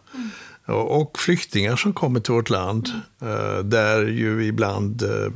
Och 0.67 1.19
flyktingar 1.19 1.77
som 1.77 1.93
kommer 1.93 2.21
till 2.21 2.35
vårt 2.35 2.51
land, 2.51 2.89
eh, 3.23 3.59
där 3.59 4.07
ju 4.07 4.47
ibland 4.47 5.03
eh, 5.03 5.33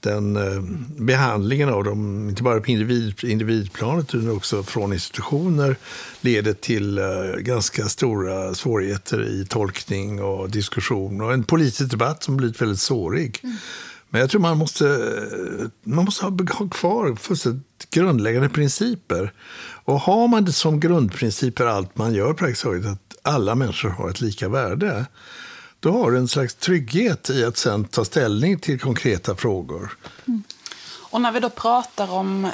den 0.00 0.36
eh, 0.36 0.62
behandlingen 0.98 1.68
av 1.68 1.84
dem, 1.84 2.28
inte 2.28 2.42
bara 2.42 2.60
på 2.60 2.70
individ, 2.70 3.24
individplanet 3.24 4.14
utan 4.14 4.30
också 4.30 4.62
från 4.62 4.92
institutioner, 4.92 5.76
leder 6.20 6.52
till 6.52 7.00
ganska 7.38 7.88
stora 7.88 8.54
svårigheter 8.54 9.28
i 9.28 9.46
tolkning 9.46 10.22
och 10.22 10.50
diskussion 10.50 11.20
och 11.20 11.32
en 11.32 11.44
politisk 11.44 11.90
debatt 11.90 12.22
som 12.22 12.36
blivit 12.36 12.62
väldigt 12.62 12.80
sårig. 12.80 13.40
Mm. 13.42 13.56
Men 14.08 14.20
jag 14.20 14.30
tror 14.30 14.40
man 14.40 14.58
måste, 14.58 15.12
man 15.84 16.04
måste 16.04 16.24
ha, 16.24 16.36
ha 16.52 16.68
kvar 16.68 17.16
fullständigt 17.16 17.90
grundläggande 17.90 18.48
principer. 18.48 19.32
Och 19.84 20.00
har 20.00 20.28
man 20.28 20.44
det 20.44 20.52
som 20.52 20.80
grundprinciper 20.80 21.66
allt 21.66 21.98
man 21.98 22.14
gör 22.14 22.34
praktiskt 22.34 22.62
taget, 22.62 22.86
att 22.86 23.11
alla 23.22 23.54
människor 23.54 23.88
har 23.88 24.10
ett 24.10 24.20
lika 24.20 24.48
värde, 24.48 25.06
Då 25.80 25.92
har 25.92 26.10
du 26.10 26.18
en 26.18 26.28
slags 26.28 26.54
trygghet 26.54 27.30
i 27.30 27.44
att 27.44 27.56
sen 27.56 27.84
ta 27.84 28.04
ställning 28.04 28.58
till 28.58 28.80
konkreta 28.80 29.36
frågor. 29.36 29.98
Mm. 30.26 30.42
Och 31.10 31.20
när 31.20 31.32
vi 31.32 31.40
då 31.40 31.50
pratar 31.50 32.12
om 32.12 32.50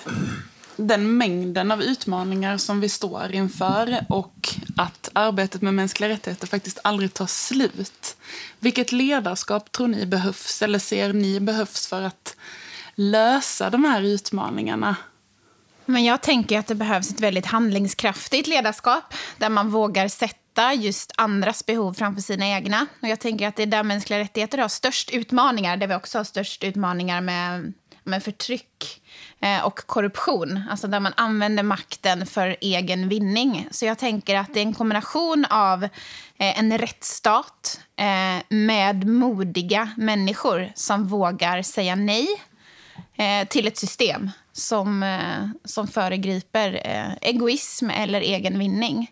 den 0.76 1.16
mängden 1.16 1.70
av 1.70 1.82
utmaningar 1.82 2.56
som 2.56 2.80
vi 2.80 2.88
står 2.88 3.32
inför 3.32 4.04
och 4.08 4.54
att 4.76 5.10
arbetet 5.12 5.62
med 5.62 5.74
mänskliga 5.74 6.10
rättigheter 6.10 6.46
faktiskt 6.46 6.78
aldrig 6.84 7.14
tar 7.14 7.26
slut. 7.26 8.16
Vilket 8.58 8.92
ledarskap 8.92 9.72
tror 9.72 9.88
ni 9.88 10.06
behövs 10.06 10.62
eller 10.62 10.78
ser 10.78 11.12
ni 11.12 11.40
behövs 11.40 11.86
för 11.86 12.02
att 12.02 12.36
lösa 12.94 13.70
de 13.70 13.84
här 13.84 14.02
utmaningarna? 14.02 14.96
Men 15.84 16.04
jag 16.04 16.22
tänker 16.22 16.58
att 16.58 16.66
det 16.66 16.74
behövs 16.74 17.10
ett 17.10 17.20
väldigt 17.20 17.46
handlingskraftigt 17.46 18.48
ledarskap 18.48 19.14
där 19.38 19.48
man 19.48 19.70
vågar 19.70 20.08
sätta 20.08 20.37
just 20.74 21.12
andras 21.16 21.66
behov 21.66 21.94
framför 21.94 22.22
sina 22.22 22.46
egna. 22.46 22.86
Och 23.02 23.08
jag 23.08 23.20
tänker 23.20 23.48
att 23.48 23.56
det 23.56 23.62
är 23.62 23.66
där 23.66 23.82
mänskliga 23.82 24.18
rättigheter 24.18 24.58
har 24.58 24.68
störst 24.68 25.10
utmaningar, 25.10 25.76
där 25.76 25.86
vi 25.86 25.94
också 25.94 26.18
har 26.18 26.24
störst 26.24 26.64
utmaningar 26.64 27.20
med, 27.20 27.72
med 28.04 28.22
förtryck 28.22 29.02
eh, 29.40 29.64
och 29.64 29.78
korruption. 29.78 30.62
Alltså 30.70 30.86
där 30.86 31.00
man 31.00 31.12
använder 31.16 31.62
makten 31.62 32.26
för 32.26 32.56
egen 32.60 33.08
vinning. 33.08 33.68
Så 33.70 33.86
jag 33.86 33.98
tänker 33.98 34.36
att 34.36 34.54
det 34.54 34.60
är 34.60 34.64
en 34.64 34.74
kombination 34.74 35.44
av 35.50 35.84
eh, 35.84 36.58
en 36.58 36.78
rättsstat 36.78 37.80
eh, 37.96 38.44
med 38.48 39.06
modiga 39.06 39.90
människor 39.96 40.72
som 40.74 41.08
vågar 41.08 41.62
säga 41.62 41.94
nej 41.94 42.28
eh, 43.16 43.48
till 43.48 43.66
ett 43.66 43.78
system 43.78 44.30
som, 44.52 45.02
eh, 45.02 45.48
som 45.64 45.88
föregriper 45.88 46.80
eh, 46.84 47.30
egoism 47.30 47.90
eller 47.90 48.20
egen 48.20 48.58
vinning. 48.58 49.10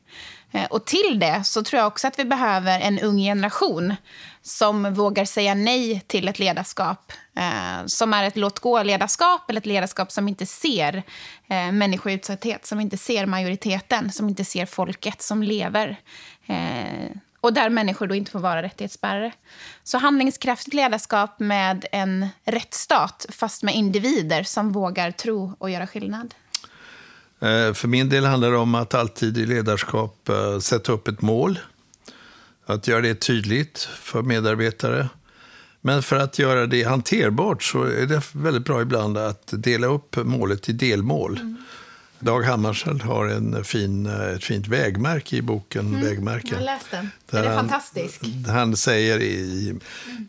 Eh, 0.57 0.65
och 0.65 0.85
till 0.85 1.19
det 1.19 1.45
så 1.45 1.63
tror 1.63 1.79
jag 1.79 1.87
också 1.87 2.07
att 2.07 2.19
vi 2.19 2.25
behöver 2.25 2.81
en 2.81 2.99
ung 2.99 3.19
generation 3.19 3.95
som 4.43 4.95
vågar 4.95 5.25
säga 5.25 5.55
nej 5.55 6.01
till 6.07 6.29
ett 6.29 6.39
ledarskap 6.39 7.13
eh, 7.37 7.87
som 7.87 8.15
är 8.15 8.25
ett 8.25 8.37
låt-gå-ledarskap 8.37 9.51
eller 9.51 9.61
ett 9.61 9.67
ledarskap 9.67 10.13
som 10.13 10.29
inte 10.29 10.47
ser 10.47 11.03
eh, 11.49 11.73
människor 11.73 12.13
i 12.13 12.15
utsatthet, 12.15 12.67
som 12.67 12.81
inte 12.81 12.97
ser 12.97 13.27
majoriteten, 13.27 14.13
som 14.13 14.29
inte 14.29 14.45
ser 14.45 14.67
folket 14.67 15.23
som 15.23 15.43
lever. 15.43 15.97
Eh, 16.47 17.17
och 17.41 17.53
där 17.53 17.71
människor 17.71 18.07
då 18.07 18.15
inte 18.15 18.31
får 18.31 18.39
vara 18.39 18.63
rättighetsbärare. 18.63 19.33
Så 19.83 19.99
handlingskraftigt 19.99 20.75
ledarskap 20.75 21.41
med 21.41 21.87
en 21.93 22.29
rättsstat, 22.45 23.27
fast 23.29 23.63
med 23.63 23.75
individer 23.75 24.43
som 24.43 24.73
vågar 24.73 25.11
tro 25.11 25.57
och 25.59 25.71
göra 25.71 25.87
skillnad. 25.87 26.35
Eh, 27.41 27.73
för 27.73 27.89
min 27.89 28.09
del 28.09 28.25
handlar 28.25 28.51
det 28.51 28.57
om 28.57 28.75
att 28.75 28.95
alltid 28.95 29.39
i 29.39 29.47
ledarskap 29.47 30.29
eh, 30.29 30.59
sätta 30.59 30.93
upp 30.93 31.09
ett 31.09 31.23
mål. 31.23 31.59
Att 32.67 32.89
göra 32.89 33.01
det 33.01 33.15
tydligt 33.15 33.79
för 33.79 34.23
medarbetare. 34.23 35.09
Men 35.81 36.03
för 36.03 36.17
att 36.17 36.39
göra 36.39 36.67
det 36.67 36.83
hanterbart 36.83 37.63
så 37.63 37.83
är 37.83 38.07
det 38.07 38.23
väldigt 38.33 38.65
bra 38.65 38.83
ibland 38.83 39.19
att 39.19 39.49
dela 39.53 39.87
upp 39.87 40.17
målet 40.17 40.69
i 40.69 40.73
delmål. 40.73 41.37
Mm. 41.37 41.57
Dag 42.19 42.43
Hammarskjöld 42.43 43.03
har 43.03 43.27
en 43.27 43.65
fin, 43.65 44.07
ett 44.07 44.45
fint 44.45 44.69
vägmärke 44.69 45.37
i 45.37 45.43
boken 45.43 45.87
mm, 45.87 46.05
Vägmärke. 46.05 46.55
Jag 46.55 46.65
läst 46.65 46.91
den. 46.91 47.11
Den 47.31 47.45
är 47.45 47.49
han, 47.49 47.57
fantastisk. 47.57 48.21
Han 48.47 48.77
säger 48.77 49.21
i 49.21 49.75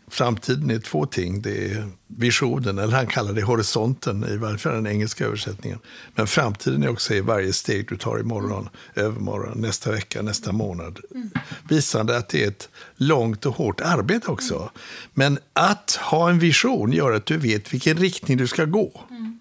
framtiden 0.08 0.70
är 0.70 0.78
två 0.78 1.06
ting. 1.06 1.42
Det 1.42 1.72
är 1.72 1.88
visionen, 2.06 2.78
eller 2.78 2.96
han 2.96 3.06
kallar 3.06 3.32
det 3.32 3.42
horisonten 3.42 4.24
i 4.28 4.36
varje 4.36 4.58
fall 4.58 4.72
den 4.72 4.86
engelska 4.86 5.24
översättningen. 5.24 5.78
Men 6.14 6.26
framtiden 6.26 6.82
är 6.82 6.88
också 6.88 7.14
i 7.14 7.20
varje 7.20 7.52
steg 7.52 7.88
du 7.88 7.96
tar 7.96 8.20
imorgon, 8.20 8.68
övermorgon, 8.94 9.60
nästa 9.60 9.90
vecka, 9.90 10.22
nästa 10.22 10.52
månad. 10.52 10.98
Mm. 11.14 11.30
Visande 11.68 12.16
att 12.16 12.28
det 12.28 12.44
är 12.44 12.48
ett 12.48 12.68
långt 12.96 13.46
och 13.46 13.54
hårt 13.54 13.80
arbete 13.80 14.30
också. 14.30 14.54
Mm. 14.54 14.68
Men 15.14 15.38
att 15.52 15.98
ha 16.00 16.30
en 16.30 16.38
vision 16.38 16.92
gör 16.92 17.12
att 17.12 17.26
du 17.26 17.36
vet 17.36 17.72
vilken 17.74 17.96
riktning 17.96 18.36
du 18.36 18.46
ska 18.46 18.64
gå. 18.64 19.04
Mm. 19.10 19.37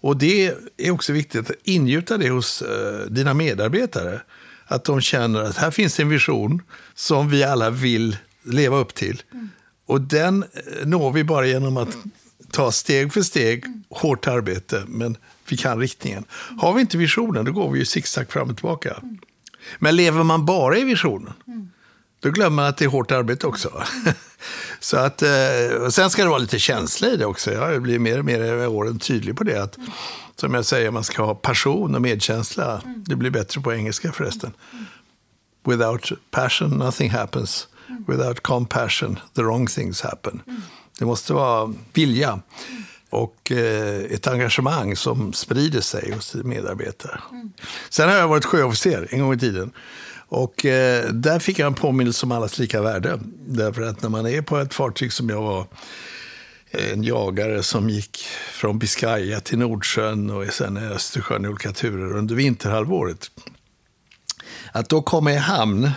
Och 0.00 0.16
det 0.16 0.54
är 0.76 0.90
också 0.90 1.12
viktigt 1.12 1.50
att 1.50 1.56
ingjuta 1.62 2.16
det 2.16 2.28
hos 2.28 2.62
uh, 2.62 3.10
dina 3.10 3.34
medarbetare. 3.34 4.20
Att 4.66 4.84
de 4.84 5.00
känner 5.00 5.42
att 5.42 5.56
här 5.56 5.70
finns 5.70 6.00
en 6.00 6.08
vision 6.08 6.62
som 6.94 7.30
vi 7.30 7.44
alla 7.44 7.70
vill 7.70 8.16
leva 8.42 8.76
upp 8.76 8.94
till. 8.94 9.22
Mm. 9.32 9.48
Och 9.86 10.00
den 10.00 10.42
eh, 10.42 10.86
når 10.86 11.12
vi 11.12 11.24
bara 11.24 11.46
genom 11.46 11.76
att 11.76 11.96
ta 12.50 12.72
steg 12.72 13.12
för 13.12 13.22
steg, 13.22 13.64
mm. 13.64 13.84
hårt 13.90 14.26
arbete, 14.26 14.84
men 14.86 15.16
vi 15.48 15.56
kan 15.56 15.78
riktningen. 15.80 16.24
Har 16.58 16.74
vi 16.74 16.80
inte 16.80 16.98
visionen, 16.98 17.44
då 17.44 17.52
går 17.52 17.70
vi 17.70 17.78
ju 17.78 17.84
zigzag 17.84 18.30
fram 18.30 18.50
och 18.50 18.56
tillbaka. 18.56 18.94
Mm. 19.02 19.18
Men 19.78 19.96
lever 19.96 20.22
man 20.22 20.46
bara 20.46 20.78
i 20.78 20.84
visionen, 20.84 21.32
då 22.20 22.30
glömmer 22.30 22.56
man 22.56 22.66
att 22.66 22.76
det 22.76 22.84
är 22.84 22.88
hårt 22.88 23.12
arbete 23.12 23.46
också. 23.46 23.82
Så 24.80 24.96
att, 24.96 25.22
eh, 25.22 25.88
sen 25.90 26.10
ska 26.10 26.22
det 26.22 26.28
vara 26.28 26.38
lite 26.38 26.58
känsla 26.58 27.08
i 27.08 27.16
det 27.16 27.26
också. 27.26 27.52
Jag 27.52 27.82
blir 27.82 27.98
mer 27.98 28.18
och 28.18 28.24
mer 28.24 28.40
över 28.40 28.66
åren 28.66 28.98
tydlig 28.98 29.36
på 29.36 29.44
det. 29.44 29.62
Att, 29.62 29.76
mm. 29.76 29.90
Som 30.36 30.54
jag 30.54 30.64
säger, 30.64 30.90
man 30.90 31.04
ska 31.04 31.22
ha 31.22 31.34
passion 31.34 31.94
och 31.94 32.02
medkänsla. 32.02 32.80
Mm. 32.84 33.04
Det 33.06 33.16
blir 33.16 33.30
bättre 33.30 33.60
på 33.60 33.72
engelska 33.74 34.12
förresten. 34.12 34.52
Mm. 34.72 34.84
Without 35.64 36.12
passion 36.30 36.70
nothing 36.70 37.10
happens. 37.10 37.68
Mm. 37.88 38.04
Without 38.08 38.40
compassion 38.40 39.18
the 39.34 39.42
wrong 39.42 39.66
things 39.66 40.02
happen. 40.02 40.42
Mm. 40.46 40.62
Det 40.98 41.04
måste 41.04 41.32
vara 41.32 41.74
vilja 41.92 42.28
mm. 42.28 42.82
och 43.10 43.52
eh, 43.52 44.04
ett 44.04 44.26
engagemang 44.26 44.96
som 44.96 45.32
sprider 45.32 45.80
sig 45.80 46.12
hos 46.12 46.34
medarbetare. 46.34 47.20
Sen 47.88 48.08
har 48.08 48.16
jag 48.16 48.28
varit 48.28 48.44
sjöofficer 48.44 49.08
en 49.10 49.20
gång 49.20 49.34
i 49.34 49.38
tiden. 49.38 49.72
Och 50.28 50.66
eh, 50.66 51.08
där 51.08 51.38
fick 51.38 51.58
jag 51.58 51.66
en 51.66 51.74
påminnelse 51.74 52.26
om 52.26 52.32
allas 52.32 52.58
lika 52.58 52.82
värde. 52.82 53.20
Därför 53.46 53.82
att 53.82 54.02
när 54.02 54.08
man 54.08 54.26
är 54.26 54.42
på 54.42 54.58
ett 54.58 54.74
fartyg 54.74 55.12
som 55.12 55.28
jag 55.28 55.42
var, 55.42 55.66
eh, 56.70 56.92
en 56.92 57.04
jagare 57.04 57.62
som 57.62 57.90
gick 57.90 58.18
från 58.52 58.78
Biscaya 58.78 59.40
till 59.40 59.58
Nordsjön 59.58 60.30
och 60.30 60.46
sen 60.46 60.76
Östersjön 60.76 61.44
i 61.44 61.48
olika 61.48 61.72
turer 61.72 62.16
under 62.16 62.34
vinterhalvåret. 62.34 63.30
Att 64.72 64.88
då 64.88 65.02
komma 65.02 65.32
i 65.32 65.36
hamn 65.36 65.90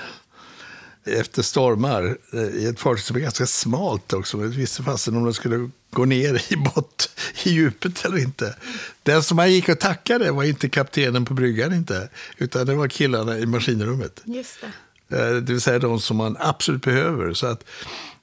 efter 1.18 1.42
stormar 1.42 2.18
eh, 2.34 2.42
i 2.42 2.66
ett 2.66 2.80
fartyg 2.80 3.04
som 3.04 3.16
är 3.16 3.20
ganska 3.20 3.46
smalt 3.46 4.14
också. 4.14 4.38
Man 4.38 4.52
visste 4.52 4.84
fasen 4.84 5.18
om 5.18 5.24
de 5.24 5.34
skulle 5.34 5.70
gå 5.92 6.06
ner 6.06 6.54
i 6.54 6.56
bott 6.56 7.10
i 7.44 7.50
djupet 7.50 8.06
eller 8.06 8.18
inte. 8.18 8.56
Den 9.04 9.24
som 9.24 9.36
man 9.36 9.52
gick 9.52 9.70
och 9.70 9.80
tackade 9.80 10.32
var 10.32 10.44
inte 10.44 10.70
kaptenen 10.70 11.26
på 11.26 11.34
bryggan 11.34 11.74
inte, 11.74 12.10
utan 12.38 12.66
det 12.66 12.76
var 12.76 12.88
killarna 12.88 13.38
i 13.38 13.46
maskinrummet. 13.46 14.22
Just 14.26 14.62
det. 14.62 14.72
Eh, 15.18 15.36
det 15.36 15.54
vill 15.54 15.62
säga 15.62 15.80
de 15.80 16.00
som 16.00 16.18
man 16.18 16.38
absolut 16.40 16.82
behöver. 16.82 17.34
Så 17.34 17.48
att, 17.48 17.64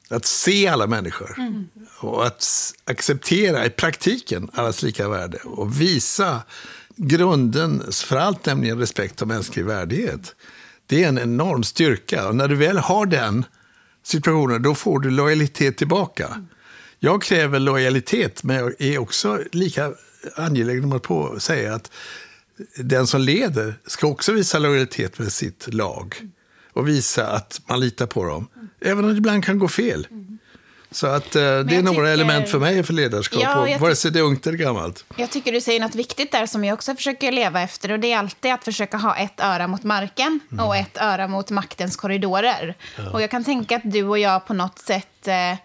att 0.09 0.25
se 0.25 0.69
alla 0.69 0.87
människor 0.87 1.35
mm. 1.39 1.69
och 1.99 2.27
att 2.27 2.73
acceptera 2.85 3.67
i 3.67 3.71
praktiken 3.71 4.51
allas 4.55 4.83
lika 4.83 5.09
värde 5.09 5.39
och 5.45 5.81
visa 5.81 6.43
grunden 6.97 7.93
för 7.93 8.17
allt, 8.17 8.47
nämligen 8.47 8.79
respekt 8.79 9.23
och 9.23 9.29
mänsklig 9.29 9.65
värdighet. 9.65 10.35
Det 10.87 11.05
är 11.05 11.09
en 11.09 11.19
enorm 11.19 11.63
styrka. 11.65 12.29
Och 12.29 12.37
när 12.37 12.49
du 12.49 12.55
väl 12.55 12.79
har 12.79 13.07
den 13.07 13.45
situationen, 14.03 14.63
då 14.63 14.75
får 14.75 15.01
du 15.01 15.11
lojalitet 15.11 15.77
tillbaka. 15.77 16.45
Jag 16.99 17.23
kräver 17.23 17.59
lojalitet, 17.59 18.43
men 18.43 18.57
jag 18.57 18.75
är 18.79 18.99
också 18.99 19.41
lika 19.53 19.93
angelägen 20.37 20.85
om 20.85 20.93
att 20.93 21.03
på 21.03 21.41
säga 21.41 21.75
att 21.75 21.91
den 22.77 23.07
som 23.07 23.21
leder 23.21 23.75
ska 23.87 24.07
också 24.07 24.33
visa 24.33 24.59
lojalitet 24.59 25.19
med 25.19 25.33
sitt 25.33 25.75
lag 25.75 26.15
och 26.73 26.89
visa 26.89 27.27
att 27.27 27.61
man 27.67 27.81
litar 27.81 28.07
på 28.07 28.25
dem, 28.25 28.49
även 28.81 29.05
om 29.05 29.11
det 29.11 29.17
ibland 29.17 29.45
kan 29.45 29.59
gå 29.59 29.69
fel. 29.69 30.07
Så 30.91 31.07
att, 31.07 31.37
eh, 31.37 31.43
det 31.43 31.77
är 31.77 31.83
några 31.83 31.97
tycker, 31.97 32.05
element 32.05 32.49
för 32.49 32.59
mig 32.59 32.83
för 32.83 32.93
ledarskap, 32.93 33.43
ja, 33.43 33.79
vare 33.81 33.97
sig 33.97 34.11
det 34.11 34.19
är 34.19 34.23
ungt 34.23 34.47
eller 34.47 34.59
gammalt. 34.59 35.05
Jag 35.17 35.31
tycker 35.31 35.53
du 35.53 35.61
säger 35.61 35.81
något 35.81 35.95
viktigt 35.95 36.33
där 36.33 36.47
som 36.47 36.65
jag 36.65 36.75
också 36.75 36.95
försöker 36.95 37.33
leva 37.33 37.61
efter. 37.61 37.93
Och 37.93 38.01
Det 38.01 38.13
är 38.13 38.19
alltid 38.19 38.53
att 38.53 38.65
försöka 38.65 38.97
ha 38.97 39.17
ett 39.17 39.41
öra 39.41 39.67
mot 39.67 39.85
marken 39.85 40.41
mm. 40.53 40.67
och 40.67 40.77
ett 40.77 40.97
öra 41.01 41.29
mot 41.29 41.51
maktens 41.51 41.97
korridorer. 41.97 42.75
Ja. 42.97 43.11
Och 43.11 43.23
Jag 43.23 43.31
kan 43.31 43.45
tänka 43.45 43.77
att 43.77 43.83
du 43.85 44.05
och 44.05 44.19
jag 44.19 44.47
på 44.47 44.55
något 44.55 44.79
sätt 44.79 45.29
eh, 45.29 45.59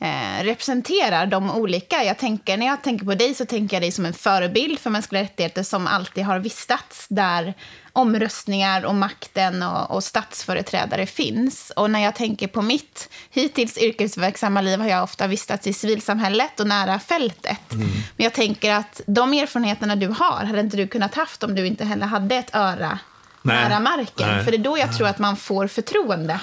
eh, 0.00 0.44
representerar 0.44 1.26
de 1.26 1.50
olika. 1.50 2.04
Jag 2.04 2.18
tänker, 2.18 2.56
när 2.56 2.66
jag 2.66 2.82
tänker 2.82 3.06
på 3.06 3.14
dig 3.14 3.34
så 3.34 3.46
tänker 3.46 3.76
jag 3.76 3.82
dig 3.82 3.92
som 3.92 4.06
en 4.06 4.14
förebild 4.14 4.78
för 4.78 4.90
mänskliga 4.90 5.22
rättigheter 5.22 5.62
som 5.62 5.86
alltid 5.86 6.24
har 6.24 6.38
vistats 6.38 7.06
där 7.08 7.54
omröstningar 7.92 8.84
och 8.84 8.94
makten 8.94 9.62
och, 9.62 9.90
och 9.90 10.04
statsföreträdare 10.04 11.06
finns. 11.06 11.72
Och 11.76 11.90
när 11.90 12.00
jag 12.00 12.14
tänker 12.14 12.46
på 12.46 12.62
mitt 12.62 13.08
hittills 13.30 13.78
yrkesverksamma 13.78 14.60
liv 14.60 14.80
har 14.80 14.88
jag 14.88 15.02
ofta 15.02 15.26
vistats 15.26 15.66
i 15.66 15.72
civilsamhället 15.72 16.60
och 16.60 16.66
nära 16.66 16.98
fältet. 17.00 17.72
Mm. 17.72 17.88
Men 18.16 18.24
jag 18.24 18.32
tänker 18.32 18.72
att 18.72 19.00
de 19.06 19.32
erfarenheterna 19.32 19.96
du 19.96 20.08
har 20.08 20.44
hade 20.44 20.60
inte 20.60 20.76
du 20.76 20.86
kunnat 20.86 21.14
haft 21.14 21.42
om 21.42 21.54
du 21.54 21.66
inte 21.66 21.84
heller 21.84 22.06
hade 22.06 22.34
ett 22.36 22.54
öra 22.54 22.98
Nej. 23.42 23.68
nära 23.68 23.80
marken. 23.80 24.28
Nej. 24.28 24.44
För 24.44 24.50
det 24.50 24.56
är 24.56 24.64
då 24.64 24.78
jag 24.78 24.96
tror 24.96 25.08
att 25.08 25.18
man 25.18 25.36
får 25.36 25.66
förtroende. 25.66 26.40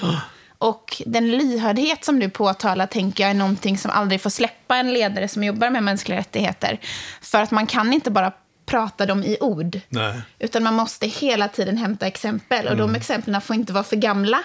Och 0.62 1.02
den 1.06 1.30
lyhördhet 1.30 2.04
som 2.04 2.20
du 2.20 2.28
påtalar 2.28 2.86
tänker 2.86 3.24
jag 3.24 3.30
är 3.30 3.34
någonting 3.34 3.78
som 3.78 3.90
aldrig 3.90 4.20
får 4.20 4.30
släppa 4.30 4.76
en 4.76 4.92
ledare 4.92 5.28
som 5.28 5.44
jobbar 5.44 5.70
med 5.70 5.82
mänskliga 5.82 6.18
rättigheter. 6.18 6.80
För 7.20 7.42
att 7.42 7.50
man 7.50 7.66
kan 7.66 7.92
inte 7.92 8.10
bara 8.10 8.32
prata 8.66 9.06
dem 9.06 9.22
i 9.22 9.36
ord. 9.40 9.80
Nej. 9.88 10.22
Utan 10.38 10.62
man 10.62 10.74
måste 10.74 11.06
hela 11.06 11.48
tiden 11.48 11.76
hämta 11.76 12.06
exempel. 12.06 12.66
Och 12.66 12.72
mm. 12.72 12.86
de 12.86 12.94
exemplen 12.94 13.40
får 13.40 13.56
inte 13.56 13.72
vara 13.72 13.84
för 13.84 13.96
gamla 13.96 14.42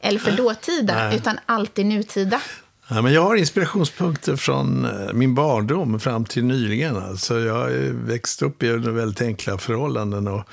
eller 0.00 0.18
för 0.18 0.32
dåtida, 0.32 0.94
Nej. 0.94 1.16
utan 1.16 1.38
alltid 1.46 1.86
nutida. 1.86 2.40
Ja, 2.88 3.02
men 3.02 3.12
jag 3.12 3.22
har 3.22 3.36
inspirationspunkter 3.36 4.36
från 4.36 4.84
eh, 4.84 5.12
min 5.12 5.34
barndom 5.34 6.00
fram 6.00 6.24
till 6.24 6.44
nyligen. 6.44 6.96
Alltså, 6.96 7.40
jag 7.40 7.54
har 7.54 7.68
ju 7.68 8.06
växt 8.06 8.42
upp 8.42 8.62
i 8.62 8.72
väldigt 8.72 9.22
enkla 9.22 9.58
förhållanden. 9.58 10.28
Och, 10.28 10.48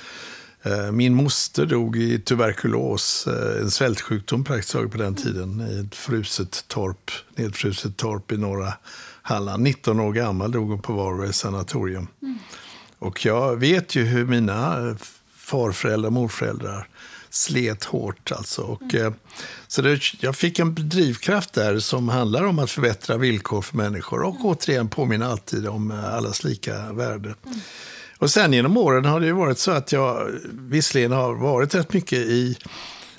min 0.92 1.14
moster 1.14 1.66
dog 1.66 1.96
i 1.96 2.18
tuberkulos, 2.18 3.26
eh, 3.26 3.62
en 3.62 3.70
svältsjukdom 3.70 4.44
praktiskt 4.44 4.72
taget 4.72 4.92
på 4.92 4.98
den 4.98 5.14
tiden, 5.14 5.68
i 5.70 5.86
ett 5.86 5.94
fruset 5.94 6.64
torp, 6.68 7.10
nedfruset 7.34 7.96
torp 7.96 8.32
i 8.32 8.36
norra 8.36 8.72
Halland. 9.22 9.62
19 9.62 10.00
år 10.00 10.12
gammal 10.12 10.52
dog 10.52 10.70
hon 10.70 10.82
på 10.82 10.92
Varbergs 10.92 11.36
sanatorium. 11.36 12.08
Och 12.98 13.26
jag 13.26 13.56
vet 13.56 13.94
ju 13.94 14.04
hur 14.04 14.26
mina 14.26 14.88
eh, 14.88 14.96
farföräldrar 15.36 16.10
morföräldrar 16.10 16.88
slet 17.30 17.84
hårt. 17.84 18.32
Alltså. 18.32 18.62
Och, 18.62 18.94
eh, 18.94 19.12
så 19.66 19.82
det, 19.82 20.00
jag 20.20 20.36
fick 20.36 20.58
en 20.58 20.74
drivkraft 20.74 21.52
där 21.52 21.78
som 21.78 22.08
handlar 22.08 22.44
om 22.44 22.58
att 22.58 22.70
förbättra 22.70 23.16
villkor 23.16 23.62
för 23.62 23.76
människor 23.76 24.22
och 24.22 24.44
återigen 24.44 24.88
påminna 24.88 25.26
alltid 25.26 25.66
om 25.66 25.90
eh, 25.90 26.14
allas 26.14 26.44
lika 26.44 26.92
värde. 26.92 27.34
Och 28.18 28.30
sen 28.30 28.52
genom 28.52 28.76
åren 28.76 29.04
har 29.04 29.20
det 29.20 29.26
ju 29.26 29.32
varit 29.32 29.58
så 29.58 29.70
att 29.70 29.92
jag 29.92 30.30
visserligen 30.50 31.12
har 31.12 31.34
varit 31.34 31.74
rätt 31.74 31.92
mycket 31.92 32.18
i 32.18 32.56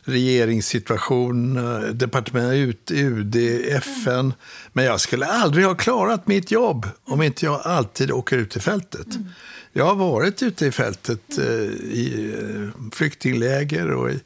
regeringssituation, 0.03 1.57
eh, 1.57 1.79
departement, 1.81 2.91
UD, 2.91 3.35
FN. 3.67 4.33
Men 4.73 4.85
jag 4.85 5.01
skulle 5.01 5.25
aldrig 5.25 5.65
ha 5.65 5.75
klarat 5.75 6.27
mitt 6.27 6.51
jobb 6.51 6.87
om 7.03 7.21
inte 7.21 7.45
jag 7.45 7.61
alltid 7.63 8.11
åker 8.11 8.37
ut 8.37 8.55
i 8.55 8.59
fältet. 8.59 9.07
Jag 9.73 9.85
har 9.85 9.95
varit 9.95 10.43
ute 10.43 10.65
i 10.65 10.71
fältet 10.71 11.37
eh, 11.37 11.45
i 11.45 12.33
eh, 12.39 12.89
flyktingläger 12.93 13.91
och 13.91 14.11
i, 14.11 14.19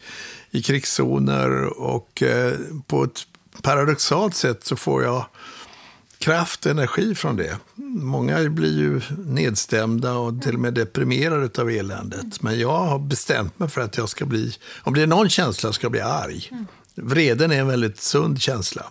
i 0.51 0.61
krigszoner 0.61 1.79
och 1.81 2.23
eh, 2.23 2.53
på 2.87 3.03
ett 3.03 3.27
paradoxalt 3.61 4.35
sätt 4.35 4.65
så 4.65 4.75
får 4.75 5.03
jag 5.03 5.25
kraft 6.17 6.65
och 6.65 6.71
energi 6.71 7.15
från 7.15 7.35
det. 7.35 7.57
Många 7.95 8.49
blir 8.49 8.77
ju 8.77 9.01
nedstämda 9.27 10.13
och 10.13 10.41
till 10.41 10.53
och 10.53 10.59
med 10.59 10.73
deprimerade 10.73 11.61
av 11.61 11.69
eländet. 11.69 12.41
Men 12.41 12.59
jag 12.59 12.77
har 12.77 12.99
bestämt 12.99 13.59
mig 13.59 13.69
för 13.69 13.81
att 13.81 13.97
jag 13.97 14.09
ska 14.09 14.25
bli, 14.25 14.55
om 14.83 14.93
det 14.93 15.01
är 15.01 15.07
någon 15.07 15.29
känsla 15.29 15.73
ska 15.73 15.85
jag 15.85 15.91
bli 15.91 16.01
arg. 16.01 16.49
Vreden 16.95 17.51
är 17.51 17.59
en 17.59 17.67
väldigt 17.67 17.99
sund 17.99 18.41
känsla. 18.41 18.85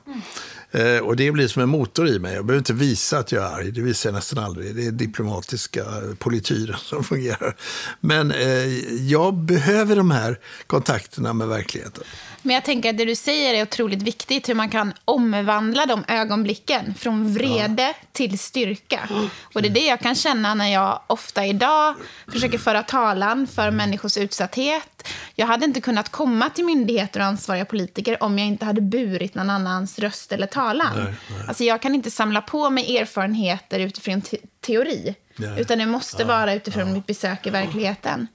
Eh, 0.73 0.99
och 0.99 1.17
det 1.17 1.33
blir 1.33 1.49
som 1.49 1.63
en 1.63 1.69
motor 1.69 2.09
i 2.09 2.19
mig. 2.19 2.35
Jag 2.35 2.47
behöver 2.47 2.59
inte 2.59 2.73
visa 2.73 3.19
att 3.19 3.33
jag 3.33 3.45
är 3.45 3.57
arg, 3.57 3.71
det 3.71 3.81
visar 3.81 4.11
jag 4.11 4.15
nästan 4.15 4.45
aldrig. 4.45 4.77
Det 4.77 4.87
är 4.87 4.91
diplomatiska 4.91 5.85
polityren 6.19 6.77
som 6.79 7.05
fungerar. 7.13 7.57
Men 8.01 8.33
eh, 8.33 8.67
jag 9.11 9.35
behöver 9.35 9.97
de 9.97 10.11
här 10.11 10.39
kontakterna 10.67 11.33
med 11.33 11.49
verkligheten. 11.49 12.05
Men 12.43 12.55
jag 12.55 12.65
tänker 12.65 12.91
att 12.91 12.99
det 12.99 13.05
du 13.05 13.15
säger 13.15 13.55
är 13.55 13.63
otroligt 13.63 14.03
viktigt, 14.03 14.49
hur 14.49 14.55
man 14.55 14.71
kan 14.71 14.93
omvandla 15.05 15.87
de 15.87 16.05
ögonblicken 16.09 16.95
från 16.95 17.35
vrede 17.35 17.95
till 18.13 18.39
styrka. 18.39 19.09
Och 19.55 19.63
det 19.63 19.69
är 19.69 19.71
det 19.71 19.87
jag 19.87 20.01
kan 20.01 20.15
känna 20.15 20.55
när 20.55 20.69
jag 20.73 21.01
ofta 21.07 21.47
idag 21.47 21.95
försöker 22.33 22.59
föra 22.59 22.83
talan 22.83 23.47
för 23.47 23.71
människors 23.71 24.17
utsatthet. 24.17 25.09
Jag 25.35 25.47
hade 25.47 25.65
inte 25.65 25.81
kunnat 25.81 26.09
komma 26.09 26.51
till 26.51 26.65
myndigheter 26.65 27.21
och 27.21 27.27
ansvariga 27.27 27.65
politiker 27.65 28.23
om 28.23 28.39
jag 28.39 28.49
inte 28.49 28.65
hade 28.65 28.81
burit 28.81 29.35
någon 29.35 29.51
annans 29.51 29.99
röst 29.99 30.33
eller 30.33 30.47
talan. 30.47 30.62
Nej, 30.63 31.05
nej. 31.05 31.15
Alltså 31.49 31.65
jag 31.65 31.83
kan 31.83 31.95
inte 31.95 32.11
samla 32.11 32.41
på 32.43 32.71
mig 32.71 32.97
erfarenheter 32.99 33.81
utifrån 33.81 34.21
te 34.23 34.37
teori, 34.61 35.15
Nej. 35.37 35.61
utan 35.61 35.79
det 35.79 35.87
måste 35.87 36.25
vara 36.25 36.55
utifrån 36.55 36.93
mitt 36.93 37.07
besök 37.07 37.47
i 37.47 37.51
verkligheten. 37.51 38.27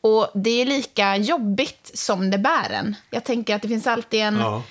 Och 0.00 0.30
det 0.34 0.50
är 0.62 0.66
lika 0.66 1.16
jobbigt 1.16 1.90
som 1.94 2.30
det 2.30 2.38
bär 2.38 2.70
en. 2.70 2.96
Jag 3.10 3.24
tänker 3.24 3.56
att 3.56 3.62
det 3.62 3.68
finns 3.68 3.86
alltid 3.86 4.20
en, 4.20 4.36
Ja. 4.36 4.62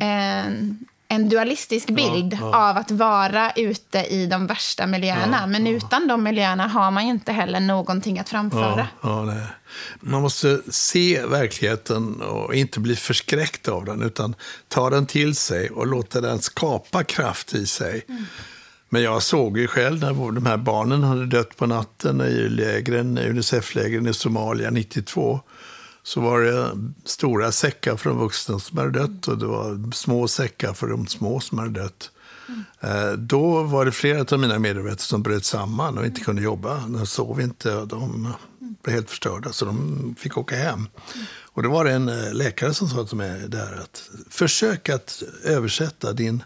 en, 0.00 0.84
en 1.12 1.28
dualistisk 1.28 1.86
bild 1.88 2.38
ja. 2.40 2.70
av 2.70 2.76
att 2.76 2.90
vara 2.90 3.50
ute 3.50 3.98
i 3.98 4.26
de 4.26 4.46
värsta 4.46 4.86
miljöerna. 4.86 5.38
Ja, 5.40 5.46
Men 5.46 5.66
utan 5.66 6.08
de 6.08 6.22
miljöerna 6.22 6.66
har 6.66 6.90
man 6.90 7.04
ju 7.04 7.10
inte 7.10 7.32
heller 7.32 7.60
någonting 7.60 8.18
att 8.18 8.28
framföra. 8.28 8.88
Ja, 9.02 9.34
ja. 9.34 9.42
Man 10.00 10.22
måste 10.22 10.60
se 10.68 11.26
verkligheten 11.26 12.22
och 12.22 12.54
inte 12.54 12.80
bli 12.80 12.96
förskräckt 12.96 13.68
av 13.68 13.84
den, 13.84 14.02
utan 14.02 14.34
ta 14.68 14.90
den 14.90 15.06
till 15.06 15.34
sig 15.34 15.70
och 15.70 15.86
låta 15.86 16.20
den 16.20 16.38
skapa 16.38 17.04
kraft 17.04 17.54
i 17.54 17.66
sig. 17.66 18.06
Men 18.88 19.02
jag 19.02 19.22
såg 19.22 19.58
ju 19.58 19.66
själv 19.66 20.00
när 20.00 20.32
de 20.32 20.46
här 20.46 20.56
barnen 20.56 21.02
hade 21.02 21.26
dött 21.26 21.56
på 21.56 21.66
natten 21.66 22.20
i 22.20 22.48
lägren, 22.48 23.18
Unicef-lägren 23.18 24.06
i 24.06 24.14
Somalia 24.14 24.70
92. 24.70 25.40
Så 26.02 26.20
var 26.20 26.40
det 26.40 26.70
stora 27.04 27.52
säckar 27.52 27.96
för 27.96 28.10
de 28.10 28.18
vuxna 28.18 28.58
som 28.58 28.78
hade 28.78 28.90
dött 28.90 29.28
och 29.28 29.38
det 29.38 29.46
var 29.46 29.92
små 29.92 30.28
säckar 30.28 30.74
för 30.74 30.86
de 30.86 31.06
små 31.06 31.40
som 31.40 31.58
hade 31.58 31.80
dött. 31.80 32.10
Mm. 32.82 33.26
Då 33.26 33.62
var 33.62 33.84
det 33.84 33.92
flera 33.92 34.24
av 34.34 34.38
mina 34.38 34.58
medarbetare 34.58 34.98
som 34.98 35.22
bröt 35.22 35.44
samman 35.44 35.98
och 35.98 36.06
inte 36.06 36.20
kunde 36.20 36.42
jobba. 36.42 36.86
De 36.88 37.06
sov 37.06 37.40
inte 37.40 37.74
och 37.74 37.88
de 37.88 38.32
blev 38.82 38.94
helt 38.94 39.10
förstörda 39.10 39.52
så 39.52 39.64
de 39.64 40.14
fick 40.18 40.38
åka 40.38 40.56
hem. 40.56 40.88
Och 41.52 41.62
då 41.62 41.70
var 41.70 41.84
det 41.84 41.92
en 41.92 42.08
eh, 42.08 42.34
läkare 42.34 42.74
som 42.74 42.88
sa 42.88 43.04
till 43.04 43.16
mig 43.16 43.48
där 43.48 43.80
att 43.82 44.10
försök 44.30 44.88
att 44.88 45.22
översätta 45.44 46.12
din, 46.12 46.42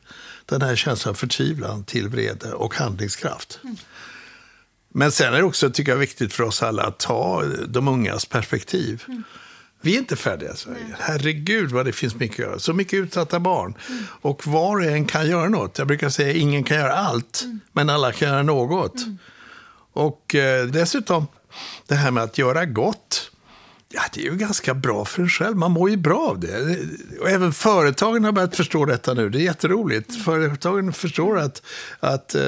den 0.47 0.63
här 0.63 0.77
känslan 0.77 1.11
av 1.11 1.15
förtvivlan 1.15 1.85
till 1.85 2.09
vrede 2.09 2.53
och 2.53 2.75
handlingskraft. 2.75 3.61
Men 4.89 5.13
sen 5.13 5.35
är 5.35 5.39
det 5.39 5.45
också, 5.45 5.71
tycker 5.71 5.93
jag, 5.93 5.99
viktigt 5.99 6.33
för 6.33 6.45
oss 6.45 6.63
alla 6.63 6.83
att 6.83 6.99
ta 6.99 7.43
de 7.67 7.89
ungas 7.89 8.25
perspektiv. 8.25 9.05
Vi 9.85 9.95
är 9.95 9.99
inte 9.99 10.17
färdiga 10.17 10.53
i 10.53 10.57
Sverige. 10.57 10.97
Herregud 10.99 11.71
vad 11.71 11.87
det 11.87 11.93
finns 11.93 12.15
mycket 12.15 12.39
att 12.39 12.51
göra. 12.51 12.59
Så 12.59 12.73
mycket 12.73 12.95
utsatta 12.95 13.41
barn. 13.41 13.75
Och 14.05 14.47
var 14.47 14.77
och 14.77 14.85
en 14.85 15.05
kan 15.05 15.27
göra 15.29 15.49
något. 15.49 15.79
Jag 15.79 15.87
brukar 15.87 16.09
säga 16.09 16.33
ingen 16.33 16.65
kan 16.65 16.77
göra 16.77 16.95
allt, 16.95 17.45
men 17.73 17.91
alla 17.91 18.13
kan 18.13 18.29
göra 18.29 18.43
något. 18.43 18.95
Och 19.93 20.35
eh, 20.35 20.67
dessutom, 20.67 21.27
det 21.87 21.95
här 21.95 22.11
med 22.11 22.23
att 22.23 22.39
göra 22.39 22.65
gott. 22.65 23.31
Ja, 23.95 24.03
det 24.13 24.21
är 24.21 24.25
ju 24.25 24.37
ganska 24.37 24.75
bra 24.75 25.05
för 25.05 25.23
en 25.23 25.29
själv. 25.29 25.57
Man 25.57 25.71
mår 25.71 25.91
ju 25.91 25.97
bra 25.97 26.21
av 26.21 26.41
det. 26.41 26.79
Och 27.21 27.31
även 27.31 27.53
företagen 27.53 28.25
har 28.25 28.33
börjat 28.33 28.57
förstå 28.57 28.85
detta 28.85 29.15
nu. 29.15 29.31
Det 29.31 29.39
är 29.39 29.43
jätteroligt. 29.43 30.25
Företagen 30.25 30.93
förstår 30.93 31.39
att, 31.39 31.63
att 32.01 32.35
eh, 32.35 32.43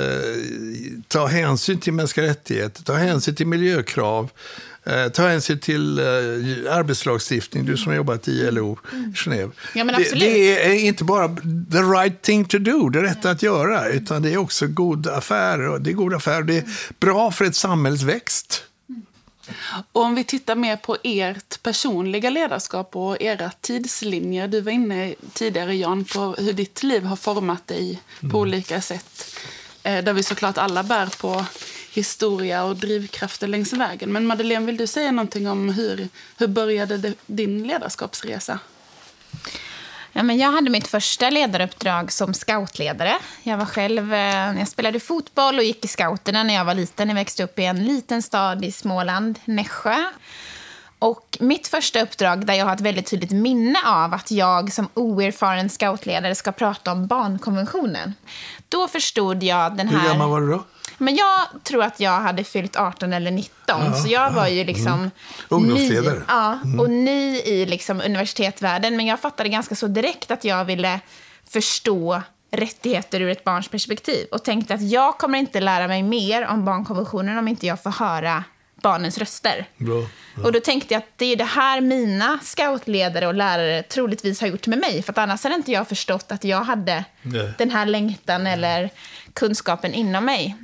ta 1.09 1.27
hänsyn 1.27 1.81
till 1.81 1.93
mänskliga 1.93 2.27
rättigheter, 2.27 2.83
ta 2.83 2.95
hänsyn 2.95 3.35
till 3.35 3.47
miljökrav, 3.47 4.31
eh, 4.85 5.09
ta 5.09 5.29
hänsyn 5.29 5.59
till 5.59 5.99
eh, 5.99 6.05
arbetslagstiftning. 6.77 7.65
Du 7.65 7.77
som 7.77 7.89
har 7.89 7.97
jobbat 7.97 8.29
i 8.29 8.33
ILO, 8.33 8.79
Genève. 9.15 9.51
Ja, 9.75 9.85
men 9.85 9.87
det, 9.87 9.95
absolut. 9.95 10.21
det 10.21 10.67
är 10.67 10.85
inte 10.85 11.05
bara 11.05 11.29
the 11.73 11.79
right 11.79 12.23
thing 12.23 12.45
to 12.45 12.59
do, 12.59 12.89
det 12.89 13.03
rätta 13.03 13.31
att 13.31 13.43
göra, 13.43 13.89
utan 13.89 14.23
det 14.23 14.33
är 14.33 14.37
också 14.37 14.67
god 14.67 15.07
affär. 15.07 15.79
Det 15.79 15.91
är 15.91 15.95
god 15.95 16.15
affär. 16.15 16.43
Det 16.43 16.57
är 16.57 16.65
bra 17.01 17.31
för 17.31 17.45
ett 17.45 17.57
samhälles 17.57 18.03
växt. 18.03 18.66
Och 19.93 20.03
om 20.03 20.15
vi 20.15 20.25
tittar 20.25 20.55
mer 20.55 20.77
på 20.77 20.97
ert 21.05 21.63
personliga 21.63 22.31
ledarskap 22.31 22.97
och 22.97 23.23
era 23.23 23.51
tidslinjer. 23.61 24.49
Du 24.49 24.61
var 24.61 24.73
inne 24.73 25.15
tidigare, 25.33 25.75
Jan, 25.77 26.05
på 26.05 26.35
hur 26.39 26.53
ditt 26.53 26.83
liv 26.83 27.05
har 27.05 27.17
format 27.17 27.67
dig 27.67 28.01
på 28.33 28.39
olika 28.39 28.81
sätt. 28.81 29.37
Eh, 29.83 30.05
Där 30.05 30.13
vi 30.13 30.23
såklart 30.23 30.59
alla 30.59 30.83
bär 30.83 31.07
på 31.07 31.45
historia 31.93 32.65
och 32.65 32.77
drivkrafter 32.77 33.49
längs 33.49 33.73
vägen. 33.73 34.13
Men 34.13 34.27
Madeleine, 34.27 34.67
vill 34.67 34.77
du 34.77 34.87
säga 34.87 35.11
någonting 35.13 35.49
om 35.49 35.69
hur, 35.69 36.09
hur 36.37 36.47
började 36.47 37.15
din 37.27 37.67
ledarskapsresa? 37.67 38.59
Ja, 40.17 40.23
men 40.23 40.39
jag 40.39 40.53
hade 40.53 40.71
mitt 40.71 40.89
första 40.89 41.31
ledaruppdrag 41.31 42.13
som 42.13 42.35
scoutledare. 42.35 43.17
Jag 43.43 43.57
var 43.57 43.65
själv, 43.65 44.15
eh, 44.15 44.59
jag 44.59 44.69
spelade 44.69 45.01
fotboll 45.01 45.59
och 45.59 45.65
gick 45.65 45.85
i 45.85 45.89
scouterna 45.89 46.43
när 46.43 46.55
jag 46.55 46.65
var 46.65 46.75
liten. 46.75 47.09
Jag 47.09 47.15
växte 47.15 47.45
upp 47.45 47.59
i 47.59 47.65
en 47.65 47.85
liten 47.85 48.23
stad 48.23 48.65
i 48.65 48.73
Småland, 48.73 49.39
Nässjö. 49.45 50.05
Och 50.99 51.39
mitt 51.41 51.69
första 51.69 52.03
uppdrag, 52.03 52.47
där 52.47 52.55
jag 52.55 52.67
har 52.67 52.75
ett 52.75 52.81
väldigt 52.81 53.07
tydligt 53.07 53.31
minne 53.31 53.79
av 53.87 54.15
att 54.15 54.31
jag 54.31 54.73
som 54.73 54.89
oerfaren 54.95 55.69
scoutledare 55.69 56.35
ska 56.35 56.53
prata 56.53 56.93
om 56.93 57.07
barnkonventionen. 57.07 58.15
Då 58.69 58.89
förstod 58.89 59.43
jag 59.43 59.77
den 59.77 59.89
här... 59.89 59.99
Hur 59.99 60.09
gammal 60.09 60.31
var 60.31 60.41
du 60.41 60.51
då? 60.51 60.65
Men 60.99 61.17
jag 61.17 61.65
tror 61.65 61.83
att 61.83 62.01
jag 62.01 62.21
hade 62.21 62.45
fyllt 62.45 62.77
18 62.77 63.13
eller 63.13 63.31
19, 63.31 63.95
så 63.95 64.09
jag 64.09 64.31
var 64.31 64.47
ju 64.47 64.65
liksom... 64.65 65.11
Ungdomsledare. 65.49 66.19
Ny, 66.19 66.25
ja, 66.29 66.59
och 66.79 66.91
ny 66.91 67.37
i 67.37 67.67
liksom 67.67 68.01
universitetsvärlden. 68.01 68.97
Men 68.97 69.07
jag 69.07 69.21
fattade 69.21 69.49
ganska 69.49 69.75
så 69.75 69.87
direkt 69.87 70.31
att 70.31 70.45
jag 70.45 70.65
ville 70.65 71.01
förstå 71.49 72.23
rättigheter 72.51 73.21
ur 73.21 73.31
ett 73.31 73.45
barns 73.45 73.69
perspektiv. 73.69 74.27
Och 74.31 74.45
tänkte 74.45 74.75
att 74.75 74.83
jag 74.83 75.19
kommer 75.19 75.39
inte 75.39 75.61
lära 75.61 75.89
mig 75.89 76.03
mer 76.03 76.47
om 76.47 76.65
barnkonventionen 76.65 77.39
om 77.39 77.49
inte 77.49 77.67
jag 77.67 77.83
får 77.83 77.91
höra 77.91 78.45
barnens 78.83 79.19
röster. 79.19 79.69
Bra. 79.77 80.07
Och 80.45 80.53
då 80.53 80.61
tänkte 80.61 80.95
jag 80.95 80.99
att 80.99 81.12
det 81.17 81.33
är 81.33 81.37
det 81.37 81.45
här 81.45 81.81
mina 81.81 82.39
scoutledare 82.43 83.27
och 83.27 83.35
lärare 83.35 83.83
troligtvis 83.83 84.41
har 84.41 84.49
gjort 84.49 84.67
med 84.67 84.79
mig. 84.79 85.03
För 85.03 85.12
att 85.12 85.19
annars 85.19 85.45
hade 85.45 85.55
inte 85.55 85.73
jag 85.73 85.89
förstått 85.89 86.33
att 86.33 86.45
jag 86.45 86.65
hade 86.65 87.05
Nej. 87.23 87.53
den 87.59 87.71
här 87.71 87.87
längtan 87.87 88.47
eller 88.47 88.91
kunskapen 89.33 89.95
inom 89.95 90.25
mig. 90.25 90.57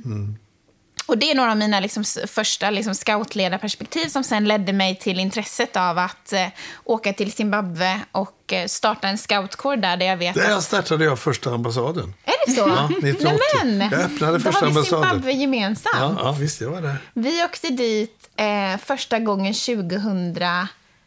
Och 1.05 1.17
det 1.17 1.31
är 1.31 1.35
några 1.35 1.51
av 1.51 1.57
mina 1.57 1.79
liksom, 1.79 2.03
första 2.27 2.69
liksom, 2.69 2.95
scoutledarperspektiv 2.95 4.07
som 4.07 4.23
sen 4.23 4.47
ledde 4.47 4.73
mig 4.73 4.95
till 4.95 5.19
intresset 5.19 5.77
av 5.77 5.97
att 5.97 6.33
eh, 6.33 6.47
åka 6.83 7.13
till 7.13 7.31
Zimbabwe 7.31 7.99
och 8.11 8.53
eh, 8.53 8.67
starta 8.67 9.07
en 9.07 9.17
scoutkår 9.17 9.75
där, 9.75 9.97
där 9.97 10.05
jag 10.05 10.17
vet 10.17 10.35
Där 10.35 10.57
att... 10.57 10.63
startade 10.63 11.05
jag 11.05 11.19
första 11.19 11.49
ambassaden. 11.49 12.13
Är 12.25 12.47
det 12.47 12.51
så? 12.51 12.59
Ja, 12.59 12.85
1980. 12.97 13.39
Nämen! 13.63 13.89
Jag 13.91 14.01
öppnade 14.01 14.37
Då 14.37 14.39
första 14.39 14.59
har 14.59 14.71
vi 14.71 14.77
ambassaden. 14.77 15.09
Zimbabwe 15.09 15.31
gemensamt. 15.31 15.95
Ja, 15.99 16.15
ja, 16.17 16.31
visst, 16.39 16.61
jag 16.61 16.69
var 16.69 16.81
där. 16.81 16.97
Vi 17.13 17.43
åkte 17.43 17.67
dit 17.69 18.29
eh, 18.35 18.79
första 18.85 19.19
gången 19.19 19.53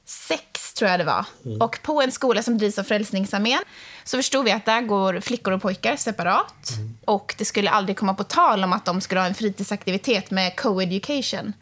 2006, 0.06 0.72
tror 0.72 0.90
jag 0.90 1.00
det 1.00 1.04
var. 1.04 1.26
Mm. 1.44 1.60
Och 1.60 1.78
på 1.82 2.02
en 2.02 2.12
skola 2.12 2.42
som 2.42 2.58
drivs 2.58 2.78
av 2.78 2.82
Frälsningsarmén 2.82 3.62
så 4.04 4.16
förstod 4.16 4.44
vi 4.44 4.52
att 4.52 4.64
där 4.64 4.80
går 4.80 5.20
flickor 5.20 5.52
och 5.52 5.62
pojkar 5.62 5.96
separat. 5.96 6.70
Mm. 6.76 6.96
Och 7.04 7.34
det 7.38 7.44
skulle 7.44 7.70
aldrig 7.70 7.96
komma 7.96 8.14
på 8.14 8.24
tal 8.24 8.64
om 8.64 8.72
att 8.72 8.84
de 8.84 9.00
skulle 9.00 9.20
ha 9.20 9.26
en 9.26 9.34
fritidsaktivitet 9.34 10.30
med 10.30 10.56
co-education. 10.56 11.52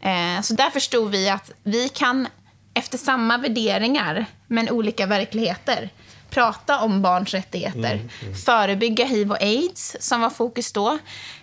Eh, 0.00 0.40
så 0.42 0.54
där 0.54 0.70
förstod 0.70 1.10
vi 1.10 1.28
att 1.28 1.50
vi 1.62 1.88
kan, 1.88 2.28
efter 2.74 2.98
samma 2.98 3.38
värderingar, 3.38 4.26
men 4.46 4.70
olika 4.70 5.06
verkligheter, 5.06 5.90
prata 6.36 6.80
om 6.80 7.02
barns 7.02 7.34
rättigheter. 7.34 8.00
Förebygga 8.44 9.04
hiv 9.04 9.30
och 9.30 9.42
aids, 9.42 9.96
som 10.00 10.20
var 10.20 10.30
fokus 10.30 10.72
då. 10.72 10.98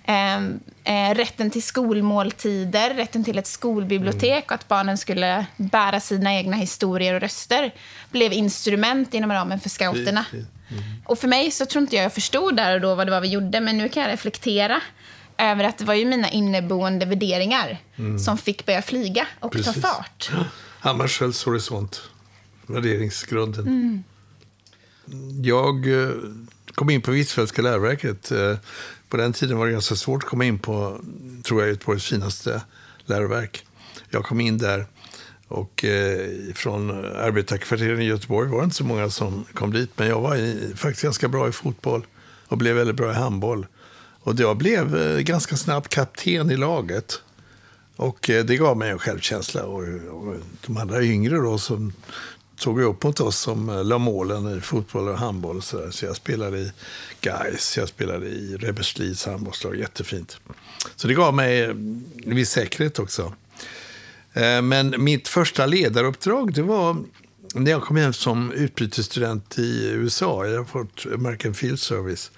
Eh, 0.05 0.35
eh, 0.83 1.15
rätten 1.15 1.49
till 1.49 1.63
skolmåltider, 1.63 2.93
rätten 2.93 3.23
till 3.23 3.37
ett 3.37 3.47
skolbibliotek 3.47 4.45
och 4.45 4.51
att 4.51 4.67
barnen 4.67 4.97
skulle 4.97 5.45
bära 5.57 5.99
sina 5.99 6.33
egna 6.33 6.57
historier 6.57 7.13
och 7.13 7.21
röster 7.21 7.73
blev 8.11 8.33
instrument 8.33 9.13
inom 9.13 9.31
ramen 9.31 9.59
för 9.59 9.69
scouterna. 9.69 10.25
Precis. 10.31 10.47
Och 11.05 11.19
för 11.19 11.27
mig 11.27 11.51
så 11.51 11.65
tror 11.65 11.81
inte 11.81 11.95
jag 11.95 12.05
jag 12.05 12.13
förstod 12.13 12.55
där 12.55 12.75
och 12.75 12.81
då 12.81 12.95
vad 12.95 13.07
det 13.07 13.11
var 13.11 13.21
vi 13.21 13.27
gjorde, 13.27 13.59
men 13.59 13.77
nu 13.77 13.89
kan 13.89 14.03
jag 14.03 14.11
reflektera 14.11 14.81
över 15.37 15.63
att 15.63 15.77
det 15.77 15.85
var 15.85 15.93
ju 15.93 16.05
mina 16.05 16.29
inneboende 16.29 17.05
värderingar 17.05 17.77
som 18.25 18.37
fick 18.37 18.65
börja 18.65 18.81
flyga 18.81 19.27
och 19.39 19.51
ta 19.51 19.57
Precis. 19.57 19.81
fart. 19.81 20.31
Hammarskjölds 20.79 21.43
horisont, 21.45 22.01
värderingsgrunden. 22.67 24.03
Jag 25.41 26.03
eh, 26.03 26.09
kom 26.75 26.89
in 26.89 27.01
på 27.01 27.11
Hvitfeldtska 27.11 27.61
läroverket. 27.61 28.31
Eh, 28.31 28.55
på 29.09 29.17
den 29.17 29.33
tiden 29.33 29.57
var 29.57 29.65
det 29.65 29.71
ganska 29.71 29.95
svårt 29.95 30.23
att 30.23 30.29
komma 30.29 30.45
in 30.45 30.59
på, 30.59 31.01
tror 31.43 31.61
jag, 31.61 31.69
Göteborgs 31.69 32.05
finaste 32.05 32.61
läroverk. 33.05 33.65
Jag 34.09 34.23
kom 34.23 34.41
in 34.41 34.57
där 34.57 34.85
och 35.47 35.85
eh, 35.85 36.29
från 36.55 36.89
arbetarkvarteren 37.15 38.01
i 38.01 38.05
Göteborg 38.05 38.49
var 38.49 38.57
det 38.57 38.63
inte 38.63 38.75
så 38.75 38.83
många 38.83 39.09
som 39.09 39.45
kom 39.53 39.73
dit. 39.73 39.89
Men 39.95 40.07
jag 40.07 40.21
var 40.21 40.35
i, 40.35 40.73
faktiskt 40.75 41.03
ganska 41.03 41.27
bra 41.27 41.49
i 41.49 41.51
fotboll 41.51 42.05
och 42.47 42.57
blev 42.57 42.75
väldigt 42.75 42.95
bra 42.95 43.11
i 43.11 43.15
handboll. 43.15 43.65
Och 44.19 44.39
jag 44.39 44.57
blev 44.57 45.19
ganska 45.21 45.57
snabbt 45.57 45.89
kapten 45.89 46.51
i 46.51 46.57
laget. 46.57 47.21
Och 47.95 48.19
det 48.23 48.57
gav 48.57 48.77
mig 48.77 48.89
en 48.89 48.99
självkänsla. 48.99 49.63
Och, 49.63 49.83
och 50.09 50.35
de 50.65 50.77
andra 50.77 51.03
yngre 51.03 51.35
då 51.35 51.57
som 51.57 51.93
såg 52.63 52.81
upp 52.81 53.03
mot 53.03 53.19
oss 53.19 53.39
som 53.39 53.69
eh, 53.69 53.83
la 53.83 53.97
målen 53.97 54.57
i 54.57 54.61
fotboll 54.61 55.07
och 55.07 55.17
handboll. 55.17 55.57
Och 55.57 55.63
så, 55.63 55.77
där. 55.77 55.91
så 55.91 56.05
jag 56.05 56.15
spelade 56.15 56.59
i 56.59 56.71
Gais, 57.21 57.77
jag 57.77 57.89
spelade 57.89 58.25
i 58.25 58.57
Reberslids 58.57 59.25
handbollslag. 59.25 59.75
Jättefint. 59.75 60.37
Så 60.95 61.07
det 61.07 61.13
gav 61.13 61.33
mig 61.33 61.61
eh, 61.61 61.69
en 61.69 62.35
viss 62.35 62.49
säkerhet 62.49 62.99
också. 62.99 63.33
Eh, 64.33 64.61
men 64.61 65.03
mitt 65.03 65.27
första 65.27 65.65
ledaruppdrag 65.65 66.53
det 66.53 66.61
var 66.61 66.97
när 67.55 67.71
jag 67.71 67.81
kom 67.81 67.97
hem 67.97 68.13
som 68.13 68.51
utbytesstudent 68.51 69.59
i 69.59 69.87
USA. 69.87 70.45
Jag 70.45 70.57
har 70.57 70.65
fått 70.65 71.05
American 71.13 71.53
Field 71.53 71.79
Service. 71.79 72.31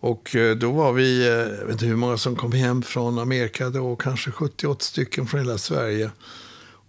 Och 0.00 0.36
då 0.56 0.72
var 0.72 0.92
vi, 0.92 1.26
jag 1.26 1.66
vet 1.66 1.72
inte 1.72 1.86
hur 1.86 1.96
många 1.96 2.18
som 2.18 2.36
kom 2.36 2.52
hem 2.52 2.82
från 2.82 3.18
Amerika 3.18 3.70
då, 3.70 3.96
kanske 3.96 4.30
70-80 4.30 4.82
stycken 4.82 5.26
från 5.26 5.40
hela 5.40 5.58
Sverige. 5.58 6.10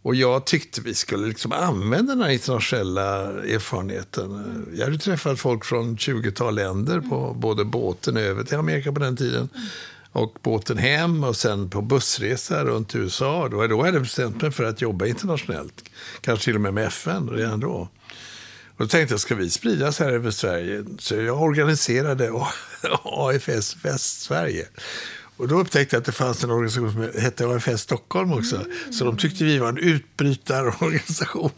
Och 0.06 0.16
jag 0.16 0.46
tyckte 0.46 0.82
vi 0.82 0.94
skulle 0.94 1.28
liksom 1.28 1.52
använda 1.52 2.16
den 2.16 2.24
här 2.24 2.30
internationella 2.30 3.22
erfarenheten. 3.44 4.66
Jag 4.78 4.86
hade 4.86 4.98
träffat 4.98 5.40
folk 5.40 5.66
från 5.66 5.98
20-tal 5.98 6.56
länder 6.56 7.00
på 7.00 7.34
både 7.34 7.66
båten 7.66 8.18
över 8.18 8.44
till 8.44 8.58
Amerika 8.58 8.92
på 8.92 9.00
den 9.00 9.18
tiden 9.18 9.50
och 10.12 10.38
båten 10.42 10.78
hem 10.78 11.24
och 11.24 11.36
sen 11.36 11.70
på 11.70 11.82
bussresa 11.82 12.64
runt 12.64 12.96
USA. 12.96 13.50
Då, 13.50 13.68
då 13.68 13.82
hade 13.82 13.94
jag 13.94 14.02
bestämt 14.02 14.42
mig 14.42 14.52
för 14.52 14.64
att 14.64 14.82
jobba 14.82 15.06
internationellt. 15.06 15.84
Kanske 16.22 16.46
till 16.46 16.56
och 16.56 16.62
med 16.62 16.74
med 16.74 16.88
FN 16.88 17.30
redan 17.30 17.60
då. 17.60 17.90
Och 18.78 18.78
då 18.78 18.88
tänkte 18.88 19.14
jag, 19.14 19.20
ska 19.20 19.36
vi 19.36 19.50
spridas 19.50 20.00
här 20.00 20.12
över 20.12 20.32
Sverige? 20.32 20.86
Så 21.00 21.16
jag 21.16 21.42
organiserade 21.42 22.32
AFS 23.04 23.78
Västsverige. 23.84 24.68
Och 25.38 25.48
då 25.48 25.60
upptäckte 25.60 25.96
jag 25.96 26.00
att 26.02 26.06
det 26.06 26.12
fanns 26.12 26.44
en 26.44 26.52
organisation 26.52 26.92
som 26.92 27.22
hette 27.22 27.48
AFS 27.48 27.82
Stockholm 27.82 28.34
också. 28.34 28.66
Så 28.92 29.04
de 29.06 29.18
tyckte 29.18 29.44
vi 29.44 29.58
var 29.58 29.70
en 29.70 29.78
utbrytarorganisation. 29.78 31.50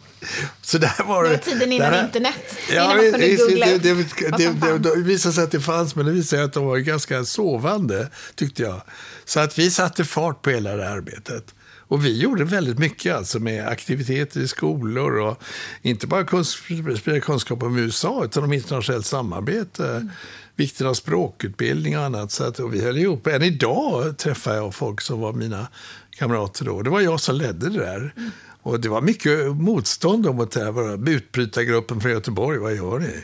Så 0.62 0.78
där 0.78 1.04
var 1.08 1.24
Det 1.24 1.30
var 1.30 1.38
tiden 1.38 1.72
innan 1.72 1.92
där- 1.92 2.04
internet. 2.06 2.56
Ja, 2.72 2.84
innan 2.84 2.98
man 2.98 3.12
kunde 3.12 3.36
googla 3.36 3.66
det, 3.66 3.78
det, 3.78 4.78
det, 4.80 4.96
det 4.96 5.02
visade 5.02 5.34
sig 5.34 5.44
att 5.44 5.52
det 5.52 5.60
fanns, 5.62 5.96
men 5.96 6.06
det 6.06 6.12
visade 6.12 6.28
sig 6.42 6.46
att 6.46 6.54
de 6.54 6.66
var 6.66 6.78
ganska 6.78 7.26
sovande, 7.26 8.10
tyckte 8.36 8.64
jag. 8.64 8.82
Så 9.26 9.40
att 9.40 9.60
vi 9.60 9.72
satte 9.72 10.06
fart 10.06 10.42
på 10.42 10.50
hela 10.50 10.76
det 10.76 10.84
här 10.84 10.92
arbetet. 10.98 11.54
Och 11.88 12.06
vi 12.06 12.22
gjorde 12.22 12.44
väldigt 12.44 12.80
mycket 12.80 13.16
alltså 13.16 13.40
med 13.40 13.68
aktiviteter 13.68 14.40
i 14.40 14.48
skolor 14.48 15.20
och 15.20 15.44
inte 15.82 16.08
bara 16.08 16.24
kunsk- 16.24 16.98
sprida 17.00 17.20
kunskap 17.20 17.64
om 17.64 17.78
USA 17.78 18.24
utan 18.26 18.44
om 18.44 18.54
internationellt 18.54 19.06
samarbete, 19.06 20.08
vikten 20.56 20.88
av 20.88 20.94
språkutbildning 20.94 21.98
och 21.98 22.04
annat. 22.04 22.32
Så 22.32 22.44
att, 22.44 22.60
och 22.60 22.74
vi 22.74 22.84
höll 22.84 22.98
ihop. 22.98 23.28
Än 23.28 23.44
idag 23.44 24.18
träffar 24.18 24.56
jag 24.56 24.76
folk 24.76 25.02
som 25.02 25.20
var 25.20 25.34
mina 25.34 25.68
kamrater 26.10 26.66
då. 26.66 26.82
Det 26.82 26.90
var 26.90 27.02
jag 27.02 27.20
som 27.20 27.36
ledde 27.36 27.70
det 27.70 27.80
där. 27.80 28.14
Och 28.62 28.80
det 28.80 28.90
var 28.90 29.02
mycket 29.02 29.56
motstånd 29.56 30.36
mot 30.36 30.52
det 30.52 30.64
här. 30.64 31.10
Utbrytargruppen 31.10 32.02
från 32.02 32.12
Göteborg, 32.12 32.58
vad 32.58 32.76
gör 32.76 33.00
ni? 33.00 33.24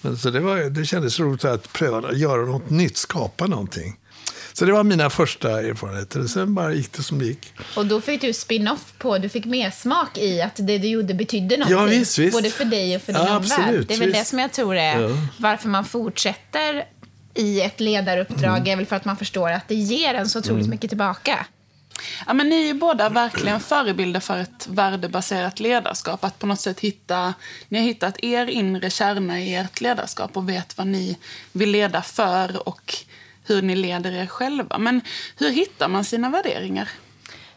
Men 0.00 0.16
så 0.16 0.30
det, 0.30 0.40
var, 0.40 0.56
det 0.70 0.84
kändes 0.84 1.20
roligt 1.20 1.44
att 1.44 1.72
pröva 1.72 2.08
att 2.08 2.18
göra 2.18 2.42
något 2.46 2.70
nytt, 2.70 2.96
skapa 2.96 3.46
någonting. 3.46 3.96
Så 4.52 4.64
det 4.64 4.72
var 4.72 4.84
mina 4.84 5.10
första 5.10 5.60
erfarenheter. 5.60 6.24
Sen 6.26 6.54
bara 6.54 6.72
gick 6.72 6.92
det 6.92 7.02
som 7.02 7.18
det 7.18 7.24
gick. 7.24 7.52
Och 7.76 7.86
då 7.86 8.00
fick 8.00 8.20
du 8.20 8.32
spin-off 8.32 8.92
på, 8.98 9.18
du 9.18 9.28
fick 9.28 9.44
mer 9.44 9.70
smak 9.70 10.18
i 10.18 10.42
att 10.42 10.56
det 10.56 10.78
du 10.78 10.88
gjorde 10.88 11.14
betydde 11.14 11.56
någonting. 11.56 11.76
Ja, 11.78 11.84
visst, 11.84 12.18
visst. 12.18 12.32
Både 12.36 12.50
för 12.50 12.64
dig 12.64 12.96
och 12.96 13.02
för 13.02 13.12
din 13.12 13.22
Ja, 13.26 13.36
omvärld. 13.36 13.84
Det 13.88 13.94
är 13.94 13.98
väl 13.98 14.08
visst. 14.08 14.18
det 14.20 14.24
som 14.24 14.38
jag 14.38 14.52
tror 14.52 14.76
är 14.76 15.00
Ja. 15.00 15.08
varför 15.38 15.68
man 15.68 15.84
fortsätter 15.84 16.84
i 17.34 17.60
ett 17.60 17.80
ledaruppdrag, 17.80 18.56
Mm. 18.58 18.66
är 18.68 18.76
väl 18.76 18.86
för 18.86 18.96
att 18.96 19.04
man 19.04 19.16
förstår 19.16 19.50
att 19.50 19.68
det 19.68 19.74
ger 19.74 20.14
en 20.14 20.28
så 20.28 20.38
otroligt 20.38 20.68
mycket 20.68 20.90
tillbaka. 20.90 21.46
Ja, 22.26 22.32
men 22.32 22.48
ni 22.48 22.62
är 22.62 22.66
ju 22.66 22.74
båda 22.74 23.08
verkligen 23.08 23.60
förebilder 23.60 24.20
för 24.20 24.38
ett 24.38 24.66
värdebaserat 24.70 25.60
ledarskap. 25.60 26.24
Att 26.24 26.38
på 26.38 26.46
något 26.46 26.60
sätt 26.60 26.80
hitta, 26.80 27.34
ni 27.68 27.78
har 27.78 27.86
hittat 27.86 28.24
er 28.24 28.46
inre 28.46 28.90
kärna 28.90 29.40
i 29.40 29.54
ert 29.54 29.80
ledarskap 29.80 30.36
och 30.36 30.48
vet 30.48 30.78
vad 30.78 30.86
ni 30.86 31.18
vill 31.52 31.70
leda 31.70 32.02
för 32.02 32.68
och 32.68 32.94
hur 33.54 33.62
ni 33.62 33.76
leder 33.76 34.12
er 34.12 34.26
själva. 34.26 34.78
Men 34.78 35.00
hur 35.36 35.50
hittar 35.50 35.88
man 35.88 36.04
sina 36.04 36.30
värderingar? 36.30 36.88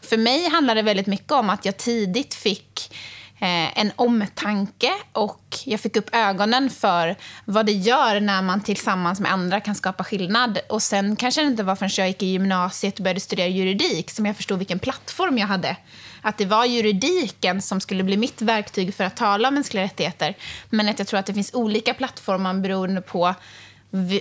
För 0.01 0.17
mig 0.17 0.49
handlar 0.49 0.75
det 0.75 0.81
väldigt 0.81 1.07
mycket 1.07 1.31
om 1.31 1.49
att 1.49 1.65
jag 1.65 1.77
tidigt 1.77 2.33
fick 2.33 2.95
eh, 3.39 3.79
en 3.79 3.91
omtanke 3.95 4.91
och 5.11 5.57
jag 5.65 5.79
fick 5.79 5.95
upp 5.95 6.15
ögonen 6.15 6.69
för 6.69 7.15
vad 7.45 7.65
det 7.65 7.71
gör 7.71 8.19
när 8.19 8.41
man 8.41 8.61
tillsammans 8.61 9.19
med 9.19 9.31
andra 9.31 9.59
kan 9.59 9.75
skapa 9.75 10.03
skillnad. 10.03 10.59
Och 10.69 10.81
sen 10.83 11.15
kanske 11.15 11.41
det 11.41 11.47
inte 11.47 11.63
var 11.63 11.75
förrän 11.75 11.91
jag 11.97 12.07
gick 12.07 12.23
i 12.23 12.25
gymnasiet 12.25 12.97
och 12.97 13.03
började 13.03 13.19
studera 13.19 13.47
juridik 13.47 14.11
som 14.11 14.25
jag 14.25 14.35
förstod 14.35 14.57
vilken 14.57 14.79
plattform 14.79 15.37
jag 15.37 15.47
hade. 15.47 15.77
Att 16.21 16.37
det 16.37 16.45
var 16.45 16.65
juridiken 16.65 17.61
som 17.61 17.81
skulle 17.81 18.03
bli 18.03 18.17
mitt 18.17 18.41
verktyg 18.41 18.93
för 18.93 19.03
att 19.03 19.17
tala 19.17 19.47
om 19.47 19.53
mänskliga 19.53 19.83
rättigheter. 19.83 20.35
Men 20.69 20.89
att 20.89 20.99
jag 20.99 21.07
tror 21.07 21.19
att 21.19 21.25
det 21.25 21.33
finns 21.33 21.53
olika 21.53 21.93
plattformar 21.93 22.53
beroende 22.53 23.01
på 23.01 23.35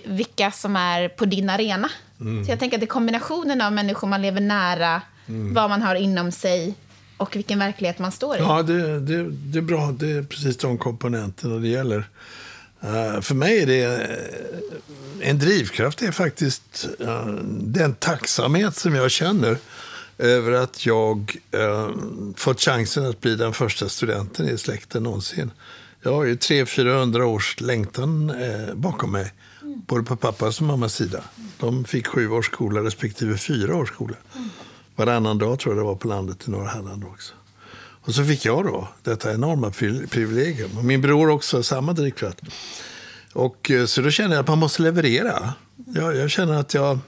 vilka 0.05 0.51
som 0.51 0.77
är 0.77 1.09
på 1.09 1.25
din 1.25 1.51
arena. 1.51 1.89
Så 2.19 2.51
jag 2.51 2.59
tänker 2.59 2.77
att 2.77 2.81
det 2.81 2.85
är 2.85 2.89
kombinationen 2.89 3.61
av 3.61 3.73
människor 3.73 4.09
man 4.09 4.23
lever 4.23 4.41
nära, 4.41 5.03
vad 5.27 5.71
man 5.71 5.83
har 5.83 5.95
inom 5.95 6.33
sig 6.33 6.75
och 7.17 7.37
vilken 7.37 7.59
verklighet 7.59 7.99
man 7.99 8.13
står 8.13 8.37
i. 8.37 8.39
Ja, 8.39 8.63
det, 8.63 9.01
det, 9.01 9.31
det 9.31 9.59
är 9.59 9.63
bra. 9.63 9.93
Det 9.99 10.11
är 10.11 10.23
precis 10.23 10.57
de 10.57 10.79
komponenterna 10.79 11.57
det 11.57 11.69
gäller. 11.69 12.09
Uh, 12.85 13.21
för 13.21 13.35
mig 13.35 13.63
är 13.63 13.67
det 13.67 13.85
eh, 13.85 15.29
en 15.29 15.39
drivkraft 15.39 16.03
är 16.03 16.13
faktiskt 16.13 16.89
uh, 17.01 17.27
den 17.51 17.95
tacksamhet 17.95 18.77
som 18.77 18.95
jag 18.95 19.11
känner 19.11 19.59
över 20.19 20.53
att 20.53 20.87
jag 20.87 21.37
uh, 21.57 21.91
fått 22.37 22.61
chansen 22.61 23.07
att 23.07 23.21
bli 23.21 23.37
den 23.37 23.53
första 23.53 23.89
studenten 23.89 24.49
i 24.49 24.59
släkten 24.59 25.03
någonsin. 25.03 25.51
Jag 26.03 26.13
har 26.13 26.25
ju 26.25 26.35
300-400 26.35 27.23
års 27.23 27.61
längtan 27.61 28.33
bakom 28.75 29.13
mig, 29.13 29.33
både 29.87 30.05
på 30.05 30.17
pappas 30.17 30.61
och 30.61 30.67
mammas 30.67 30.95
sida. 30.95 31.25
De 31.59 31.85
fick 31.85 32.07
sju 32.07 32.31
års 32.31 32.47
skola 32.47 32.81
respektive 32.81 33.39
fyra 33.39 33.77
års 33.77 33.89
skola. 33.89 34.17
Varannan 34.97 35.39
dag 35.39 35.59
tror 35.59 35.75
jag 35.75 35.85
det 35.85 35.87
var 35.87 35.97
på 35.97 36.09
landet 36.09 36.49
i 36.49 36.51
norra 36.51 36.69
Halland 36.69 37.05
också. 37.05 37.35
Och 38.07 38.15
så 38.15 38.25
fick 38.25 38.45
jag 38.45 38.65
då 38.65 38.89
detta 39.03 39.35
enorma 39.35 39.71
privilegium. 40.11 40.79
Och 40.79 40.85
min 40.85 41.01
bror 41.01 41.29
också 41.29 41.63
samma 41.63 41.93
drivkraft. 41.93 42.41
Och 43.33 43.71
eh, 43.71 43.87
så 43.87 44.01
då 44.01 44.11
känner 44.11 44.35
jag 44.35 44.43
att 44.43 44.49
man 44.49 44.59
måste 44.59 44.83
leverera. 44.83 45.55
Jag, 45.87 46.17
jag 46.17 46.31
känner 46.31 46.55
att 46.55 46.75
jag 46.75 46.99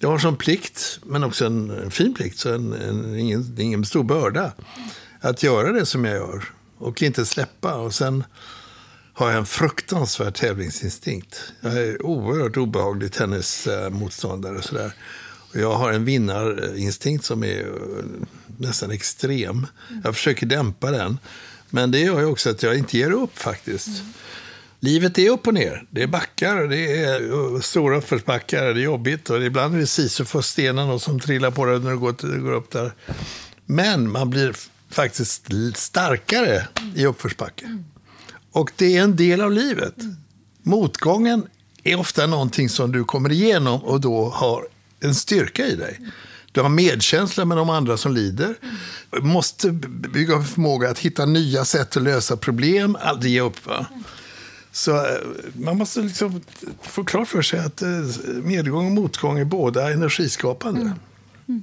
Jag 0.00 0.08
har 0.08 0.18
som 0.18 0.36
plikt, 0.36 1.00
men 1.04 1.24
också 1.24 1.46
en 1.46 1.90
fin 1.90 2.14
plikt, 2.14 2.38
så 2.38 2.54
en, 2.54 2.72
en, 2.72 3.18
ingen, 3.18 3.56
ingen 3.58 3.84
stor 3.84 4.02
börda, 4.04 4.52
att 5.20 5.42
göra 5.42 5.72
det 5.72 5.86
som 5.86 6.04
jag 6.04 6.14
gör 6.14 6.44
och 6.78 7.02
inte 7.02 7.26
släppa. 7.26 7.74
Och 7.74 7.94
sen 7.94 8.24
har 9.18 9.28
jag 9.28 9.38
en 9.38 9.46
fruktansvärd 9.46 10.34
tävlingsinstinkt. 10.34 11.52
Jag 11.60 11.72
är 11.72 12.06
oerhört 12.06 12.56
obehaglig 12.56 13.12
tennismotståndare 13.12 14.56
och 14.56 14.64
sådär. 14.64 14.92
Och 15.50 15.56
jag 15.56 15.74
har 15.74 15.92
en 15.92 16.04
vinnarinstinkt 16.04 17.24
som 17.24 17.44
är 17.44 17.60
eh, 17.60 18.04
nästan 18.58 18.90
extrem. 18.90 19.66
Jag 20.04 20.14
försöker 20.14 20.46
dämpa 20.46 20.90
den. 20.90 21.18
Men 21.70 21.90
det 21.90 21.98
gör 21.98 22.20
ju 22.20 22.26
också 22.26 22.50
att 22.50 22.62
jag 22.62 22.78
inte 22.78 22.98
ger 22.98 23.10
upp 23.10 23.38
faktiskt. 23.38 23.88
Mm. 23.88 24.12
Livet 24.80 25.18
är 25.18 25.30
upp 25.30 25.46
och 25.46 25.54
ner. 25.54 25.86
Det 25.90 26.02
är 26.02 26.06
backar, 26.06 26.56
det 26.56 27.02
är 27.02 27.32
uh, 27.32 27.60
stora 27.60 27.98
uppförsbackar, 27.98 28.64
det 28.64 28.80
är 28.80 28.84
jobbigt 28.84 29.30
och 29.30 29.42
ibland 29.42 29.74
är 29.74 29.78
det 29.78 29.86
Sisyfos-stenen 29.86 31.00
som 31.00 31.20
trillar 31.20 31.50
på 31.50 31.64
dig 31.64 31.80
när 31.80 31.90
du 31.90 31.98
går, 31.98 32.38
går 32.40 32.52
upp 32.52 32.70
där. 32.70 32.92
Men 33.66 34.12
man 34.12 34.30
blir 34.30 34.56
faktiskt 34.90 35.46
starkare 35.74 36.68
i 36.94 37.06
uppförsbacke. 37.06 37.78
Och 38.58 38.72
det 38.76 38.96
är 38.96 39.02
en 39.02 39.16
del 39.16 39.40
av 39.40 39.52
livet. 39.52 39.94
Motgången 40.62 41.46
är 41.82 41.98
ofta 41.98 42.26
någonting 42.26 42.68
som 42.68 42.92
du 42.92 43.04
kommer 43.04 43.32
igenom 43.32 43.84
och 43.84 44.00
då 44.00 44.28
har 44.28 44.66
en 45.00 45.14
styrka 45.14 45.66
i 45.66 45.76
dig. 45.76 46.00
Du 46.52 46.60
har 46.60 46.68
medkänsla 46.68 47.44
med 47.44 47.56
de 47.56 47.70
andra 47.70 47.96
som 47.96 48.14
lider. 48.14 48.54
Du 49.10 49.20
måste 49.20 49.70
bygga 50.12 50.34
upp 50.34 50.46
förmåga 50.46 50.90
att 50.90 50.98
hitta 50.98 51.26
nya 51.26 51.64
sätt 51.64 51.96
att 51.96 52.02
lösa 52.02 52.36
problem, 52.36 52.96
aldrig 53.00 53.32
ge 53.32 53.40
upp. 53.40 53.66
Va? 53.66 53.86
Så 54.72 54.96
eh, 54.96 55.12
man 55.52 55.76
måste 55.76 56.00
liksom 56.00 56.40
få 56.82 57.04
klart 57.04 57.28
för 57.28 57.42
sig 57.42 57.60
att 57.60 57.82
eh, 57.82 57.88
medgång 58.42 58.86
och 58.86 58.92
motgång 58.92 59.38
är 59.38 59.44
båda 59.44 59.92
energiskapande. 59.92 60.80
Mm. 60.80 60.92
Mm. 61.48 61.62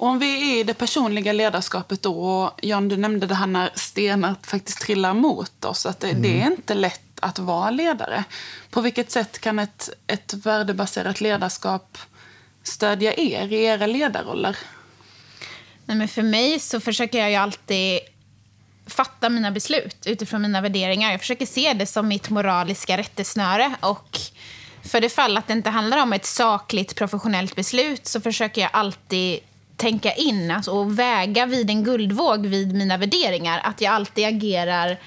Om 0.00 0.18
vi 0.18 0.52
är 0.52 0.60
i 0.60 0.64
det 0.64 0.74
personliga 0.74 1.32
ledarskapet 1.32 2.02
då, 2.02 2.20
och 2.20 2.58
Jan, 2.62 2.88
du 2.88 2.96
nämnde 2.96 3.26
det 3.26 3.34
här 3.34 3.46
när 3.46 3.70
stenar 3.74 4.34
faktiskt 4.42 4.80
trillar 4.80 5.14
mot 5.14 5.64
oss, 5.64 5.86
att 5.86 6.00
det, 6.00 6.10
mm. 6.10 6.22
det, 6.22 6.40
är 6.40 6.46
inte 6.46 6.74
lätt 6.74 7.00
att 7.20 7.38
vara 7.38 7.70
ledare. 7.70 8.24
På 8.70 8.80
vilket 8.80 9.10
sätt 9.10 9.38
kan 9.38 9.58
ett, 9.58 9.90
ett 10.06 10.34
värdebaserat 10.34 11.20
ledarskap 11.20 11.98
stödja 12.62 13.14
er 13.14 13.52
i 13.52 13.64
era 13.64 13.86
ledarroller? 13.86 14.56
Nej, 15.84 15.96
men 15.96 16.08
för 16.08 16.22
mig 16.22 16.60
så 16.60 16.80
försöker 16.80 17.18
jag 17.18 17.30
ju 17.30 17.36
alltid 17.36 18.00
fatta 18.86 19.28
mina 19.28 19.50
beslut 19.50 20.06
utifrån 20.06 20.42
mina 20.42 20.60
värderingar. 20.60 21.10
Jag 21.10 21.20
försöker 21.20 21.46
se 21.46 21.72
det 21.72 21.86
som 21.86 22.08
mitt 22.08 22.30
moraliska 22.30 22.96
rättesnöre. 22.96 23.74
Och 23.80 24.18
för 24.82 25.00
det 25.00 25.08
fall 25.08 25.36
att 25.36 25.46
det 25.46 25.52
inte 25.52 25.70
handlar 25.70 26.02
om 26.02 26.12
ett 26.12 26.26
sakligt 26.26 26.96
professionellt 26.96 27.56
beslut 27.56 28.06
så 28.06 28.20
försöker 28.20 28.60
jag 28.60 28.70
alltid 28.72 29.40
tänka 29.78 30.12
in 30.12 30.50
alltså, 30.50 30.70
och 30.70 30.98
väga 30.98 31.46
vid 31.46 31.70
en 31.70 31.84
guldvåg 31.84 32.46
vid 32.46 32.74
mina 32.74 32.96
värderingar. 32.96 33.60
Att 33.64 33.80
jag 33.80 33.94
alltid 33.94 34.26
agerar 34.26 34.98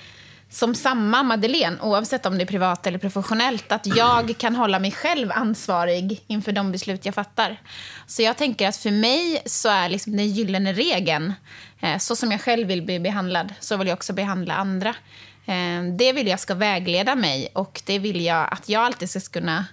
som 0.50 0.76
samma 0.76 1.24
Madeleine, 1.24 1.78
oavsett 1.82 2.26
om 2.26 2.38
det 2.38 2.44
är 2.44 2.46
privat 2.46 2.88
eller 2.88 2.98
professionellt, 2.98 3.72
att 3.72 3.88
jag 3.96 4.38
kan 4.38 4.56
hålla 4.56 4.80
mig 4.80 4.92
själv 4.92 5.32
ansvarig 5.32 6.24
inför 6.28 6.52
de 6.52 6.72
beslut 6.72 7.06
jag 7.06 7.16
fattar. 7.16 7.62
Så 8.08 8.22
jag 8.22 8.38
tänker 8.38 8.68
att 8.68 8.78
för 8.78 8.92
mig 8.92 9.42
så 9.46 9.70
är 9.70 9.90
liksom 9.90 10.18
den 10.18 10.28
gyllene 10.28 10.74
regeln, 10.74 11.34
eh, 11.80 11.98
så 11.98 12.16
som 12.16 12.32
jag 12.32 12.42
själv 12.42 12.68
vill 12.68 12.82
bli 12.82 13.00
behandlad, 13.00 13.54
så 13.60 13.78
vill 13.78 13.88
jag 13.88 13.96
också 13.96 14.14
behandla 14.14 14.54
andra. 14.54 14.90
Eh, 15.46 15.84
det 15.98 16.14
vill 16.14 16.28
jag 16.28 16.40
ska 16.40 16.56
vägleda 16.56 17.16
mig 17.16 17.50
och 17.54 17.82
det 17.86 18.00
vill 18.00 18.26
jag 18.26 18.54
att 18.54 18.70
jag 18.70 18.84
alltid 18.84 19.10
ska 19.10 19.20
kunna 19.40 19.66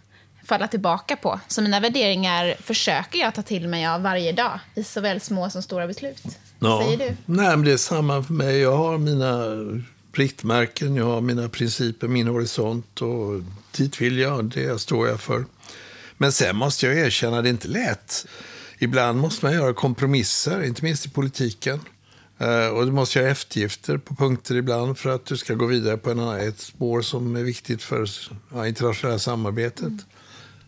falla 0.48 0.68
tillbaka 0.68 1.16
på. 1.16 1.40
Så 1.48 1.62
mina 1.62 1.80
värderingar 1.80 2.54
försöker 2.62 3.18
jag 3.18 3.34
ta 3.34 3.42
till 3.42 3.68
mig 3.68 3.86
av 3.86 4.02
varje 4.02 4.32
dag 4.32 4.60
i 4.74 4.84
såväl 4.84 5.20
små 5.20 5.50
som 5.50 5.62
stora 5.62 5.86
beslut. 5.86 6.22
Ja. 6.24 6.32
Vad 6.58 6.84
säger 6.84 6.98
du? 6.98 7.16
Nej, 7.26 7.56
men 7.56 7.64
det 7.64 7.72
är 7.72 7.76
samma 7.76 8.22
för 8.22 8.32
mig. 8.32 8.58
Jag 8.58 8.76
har 8.76 8.98
mina 8.98 9.44
riktmärken, 10.12 10.96
jag 10.96 11.04
har 11.04 11.20
mina 11.20 11.48
principer, 11.48 12.08
min 12.08 12.26
horisont 12.26 13.02
och 13.02 13.42
dit 13.76 14.00
vill 14.00 14.18
jag, 14.18 14.44
det 14.44 14.80
står 14.80 15.08
jag 15.08 15.20
för. 15.20 15.44
Men 16.16 16.32
sen 16.32 16.56
måste 16.56 16.86
jag 16.86 16.98
erkänna, 16.98 17.42
det 17.42 17.48
är 17.48 17.50
inte 17.50 17.68
lätt. 17.68 18.26
Ibland 18.78 19.20
måste 19.20 19.44
man 19.44 19.54
göra 19.54 19.74
kompromisser, 19.74 20.62
inte 20.62 20.84
minst 20.84 21.06
i 21.06 21.10
politiken. 21.10 21.80
Uh, 22.42 22.68
och 22.68 22.86
du 22.86 22.92
måste 22.92 23.18
göra 23.18 23.30
eftergifter 23.30 23.98
på 23.98 24.14
punkter 24.14 24.54
ibland 24.54 24.98
för 24.98 25.10
att 25.10 25.26
du 25.26 25.36
ska 25.36 25.54
gå 25.54 25.66
vidare 25.66 25.96
på 25.96 26.10
en, 26.10 26.18
ett 26.18 26.60
spår 26.60 27.02
som 27.02 27.36
är 27.36 27.42
viktigt 27.42 27.82
för 27.82 28.06
ja, 28.54 28.66
internationella 28.66 29.18
samarbetet. 29.18 29.80
Mm. 29.80 30.00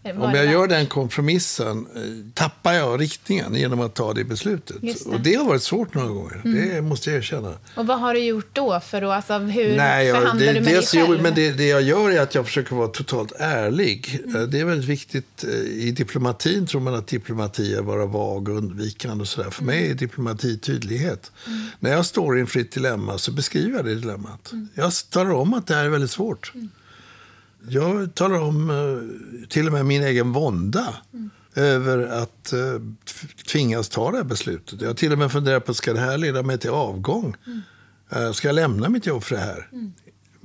Om 0.02 0.34
jag 0.34 0.46
gör 0.46 0.66
den 0.66 0.86
kompromissen 0.86 1.86
eh, 1.96 2.02
tappar 2.34 2.72
jag 2.72 3.00
riktningen 3.00 3.54
genom 3.54 3.80
att 3.80 3.94
ta 3.94 4.12
det 4.12 4.24
beslutet. 4.24 4.76
Det. 4.80 5.06
Och 5.06 5.20
det 5.20 5.34
har 5.34 5.44
varit 5.44 5.62
svårt 5.62 5.94
några 5.94 6.08
gånger. 6.08 6.42
Mm. 6.44 6.68
Det 6.68 6.82
måste 6.82 7.10
jag 7.10 7.18
erkänna. 7.18 7.54
Och 7.74 7.86
vad 7.86 8.00
har 8.00 8.14
du 8.14 8.20
gjort 8.20 8.48
då? 8.52 8.80
För 8.80 9.00
då 9.00 9.10
alltså, 9.10 9.38
hur 9.38 9.76
Nej, 9.76 10.06
jag, 10.06 10.16
förhandlar 10.18 10.46
det, 10.46 10.52
du 10.52 10.60
med 10.60 10.74
dig 10.74 10.86
själv? 10.86 11.22
men 11.22 11.34
det, 11.34 11.52
det, 11.52 11.66
jag 11.66 11.82
gör 11.82 12.10
är 12.10 12.20
att 12.20 12.34
jag 12.34 12.46
försöker 12.46 12.76
vara 12.76 12.88
totalt 12.88 13.32
ärlig. 13.38 14.20
Mm. 14.24 14.50
Det 14.50 14.60
är 14.60 14.64
väldigt 14.64 14.88
viktigt. 14.88 15.44
Eh, 15.44 15.50
I 15.60 15.90
diplomatin 15.90 16.66
tror 16.66 16.80
man 16.80 16.94
att 16.94 17.06
diplomati 17.06 17.74
är 17.74 17.82
vara 17.82 18.06
vag 18.06 18.48
och 18.48 18.56
undvikande. 18.56 19.22
Och 19.22 19.28
så 19.28 19.42
där. 19.42 19.50
För 19.50 19.62
mm. 19.62 19.76
mig 19.76 19.90
är 19.90 19.94
diplomati 19.94 20.58
tydlighet. 20.58 21.32
Mm. 21.46 21.66
När 21.78 21.90
jag 21.90 22.06
står 22.06 22.38
i 22.38 22.40
en 22.40 22.46
fritt 22.46 22.72
dilemma 22.72 23.18
så 23.18 23.32
beskriver 23.32 23.76
jag 23.76 23.84
det 23.84 23.94
dilemmat. 23.94 24.52
Mm. 24.52 24.68
Jag 24.74 24.92
talar 25.10 25.30
om 25.30 25.54
att 25.54 25.66
det 25.66 25.74
här 25.74 25.84
är 25.84 25.88
väldigt 25.88 26.10
svårt. 26.10 26.52
Jag 27.68 28.14
talar 28.14 28.40
om 28.40 28.70
eh, 28.70 29.46
till 29.48 29.66
och 29.66 29.72
med 29.72 29.86
min 29.86 30.02
egen 30.02 30.32
vånda 30.32 30.94
mm. 31.12 31.30
över 31.54 31.98
att 31.98 32.52
eh, 32.52 32.60
tvingas 33.52 33.88
ta 33.88 34.10
det 34.10 34.16
här 34.16 34.24
beslutet. 34.24 34.80
Jag 34.80 34.88
har 34.88 34.94
till 34.94 35.12
och 35.12 35.18
med 35.18 35.32
funderat 35.32 35.64
på, 35.64 35.74
ska 35.74 35.92
det 35.92 36.00
här 36.00 36.18
leda 36.18 36.42
mig 36.42 36.58
till 36.58 36.70
avgång? 36.70 37.36
Mm. 37.46 38.34
Ska 38.34 38.48
jag 38.48 38.54
lämna 38.54 38.88
mitt 38.88 39.06
jobb 39.06 39.24
för 39.24 39.34
det 39.34 39.40
här? 39.40 39.68
Mm. 39.72 39.92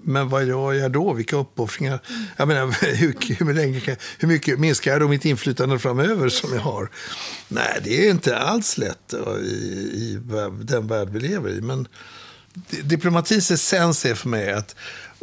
Men 0.08 0.30
vad 0.30 0.46
gör 0.46 0.74
jag 0.74 0.92
då? 0.92 1.14
Vilka 1.14 1.38
uppoffringar? 1.38 2.00
Mm. 2.10 2.24
Jag 2.38 2.48
menar, 2.48 2.66
hur, 2.96 3.46
hur, 3.46 3.54
länge 3.54 3.98
hur 4.18 4.28
mycket 4.28 4.60
minskar 4.60 4.92
jag 4.92 5.02
då 5.02 5.08
mitt 5.08 5.26
inflytande 5.26 5.80
framöver 5.80 6.30
som 6.30 6.54
jag 6.54 6.62
har? 6.62 6.90
Nej, 7.48 7.80
det 7.84 8.08
är 8.08 8.12
inte 8.12 8.38
alls 8.38 8.78
lätt 8.78 9.14
i, 9.42 9.46
i 9.46 10.20
den 10.62 10.88
värld 10.88 11.10
vi 11.10 11.20
lever 11.20 11.50
i. 11.50 11.62
Men 11.62 11.88
diplomatins 12.84 13.52
essens 13.52 14.06
är 14.06 14.16
för 14.16 14.30
mig 14.30 14.54
att 14.54 14.76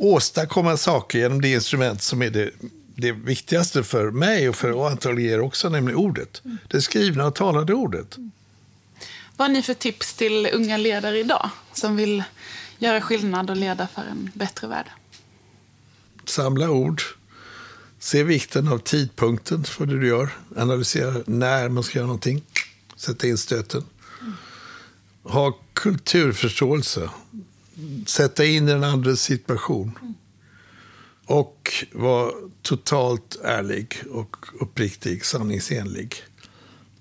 åstadkomma 0.03 0.77
saker 0.77 1.19
genom 1.19 1.41
det 1.41 1.49
instrument 1.49 2.03
som 2.03 2.23
är 2.23 2.31
det, 2.31 2.51
det 2.97 3.13
viktigaste 3.13 3.85
för 3.85 4.11
mig 4.11 4.49
och 4.49 4.57
för 4.57 4.87
antagligen 4.87 5.33
er 5.33 5.41
också, 5.41 5.69
nämligen 5.69 5.99
ordet. 5.99 6.43
Det 6.69 6.83
skrivna 6.83 7.27
och 7.27 7.35
talade 7.35 7.75
ordet. 7.75 8.19
Vad 9.37 9.49
har 9.49 9.55
ni 9.55 9.63
för 9.63 9.75
tips 9.75 10.15
till 10.15 10.49
unga 10.53 10.77
ledare 10.77 11.19
idag 11.19 11.51
som 11.73 11.97
vill 11.97 12.25
göra 12.79 13.01
skillnad 13.01 13.51
och 13.51 13.57
leda 13.57 13.89
för 13.95 14.03
en 14.03 14.31
bättre 14.35 14.67
värld? 14.67 14.87
Samla 16.25 16.71
ord. 16.71 17.03
Se 17.99 18.23
vikten 18.23 18.69
av 18.69 18.79
tidpunkten 18.79 19.65
för 19.65 19.87
det 19.87 20.01
du 20.01 20.07
gör. 20.09 20.31
Analysera 20.57 21.15
när 21.27 21.69
man 21.69 21.83
ska 21.83 21.99
göra 21.99 22.07
någonting. 22.07 22.43
Sätta 22.97 23.27
in 23.27 23.39
stöten. 23.39 23.85
Ha 25.23 25.59
kulturförståelse 25.73 27.11
sätta 28.07 28.45
in 28.45 28.67
den 28.67 28.85
andres 28.85 29.23
situation. 29.23 29.99
Och 31.27 31.73
vara 31.93 32.33
totalt 32.63 33.37
ärlig 33.45 34.03
och 34.11 34.37
uppriktig, 34.61 35.25
sanningsenlig. 35.25 36.15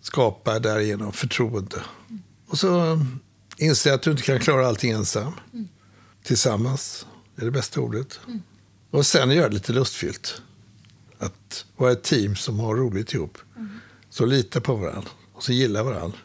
Skapa 0.01 0.59
därigenom 0.59 1.13
förtroende. 1.13 1.81
Och 2.47 2.57
så 2.57 2.99
inse 3.57 3.93
att 3.93 4.01
du 4.01 4.11
inte 4.11 4.23
kan 4.23 4.39
klara 4.39 4.67
allting 4.67 4.91
ensam. 4.91 5.33
Tillsammans 6.23 7.05
är 7.35 7.45
det 7.45 7.51
bästa 7.51 7.81
ordet. 7.81 8.19
Och 8.91 9.05
sen 9.05 9.31
göra 9.31 9.49
det 9.49 9.53
lite 9.53 9.73
lustfyllt. 9.73 10.41
Att 11.17 11.65
vara 11.77 11.91
ett 11.91 12.03
team 12.03 12.35
som 12.35 12.59
har 12.59 12.75
roligt 12.75 13.13
ihop. 13.13 13.37
Så 14.09 14.25
lita 14.25 14.61
på 14.61 14.75
varandra 14.75 15.09
och 15.33 15.43
så 15.43 15.51
gilla 15.51 15.83
varandra. 15.83 16.17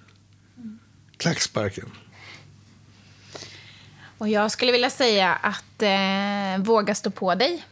Klacksparken. 1.16 1.90
Och 4.18 4.28
jag 4.28 4.50
skulle 4.50 4.72
vilja 4.72 4.90
säga 4.90 5.34
att 5.34 5.82
eh, 5.82 6.64
våga 6.64 6.94
stå 6.94 7.10
på 7.10 7.34
dig. 7.34 7.64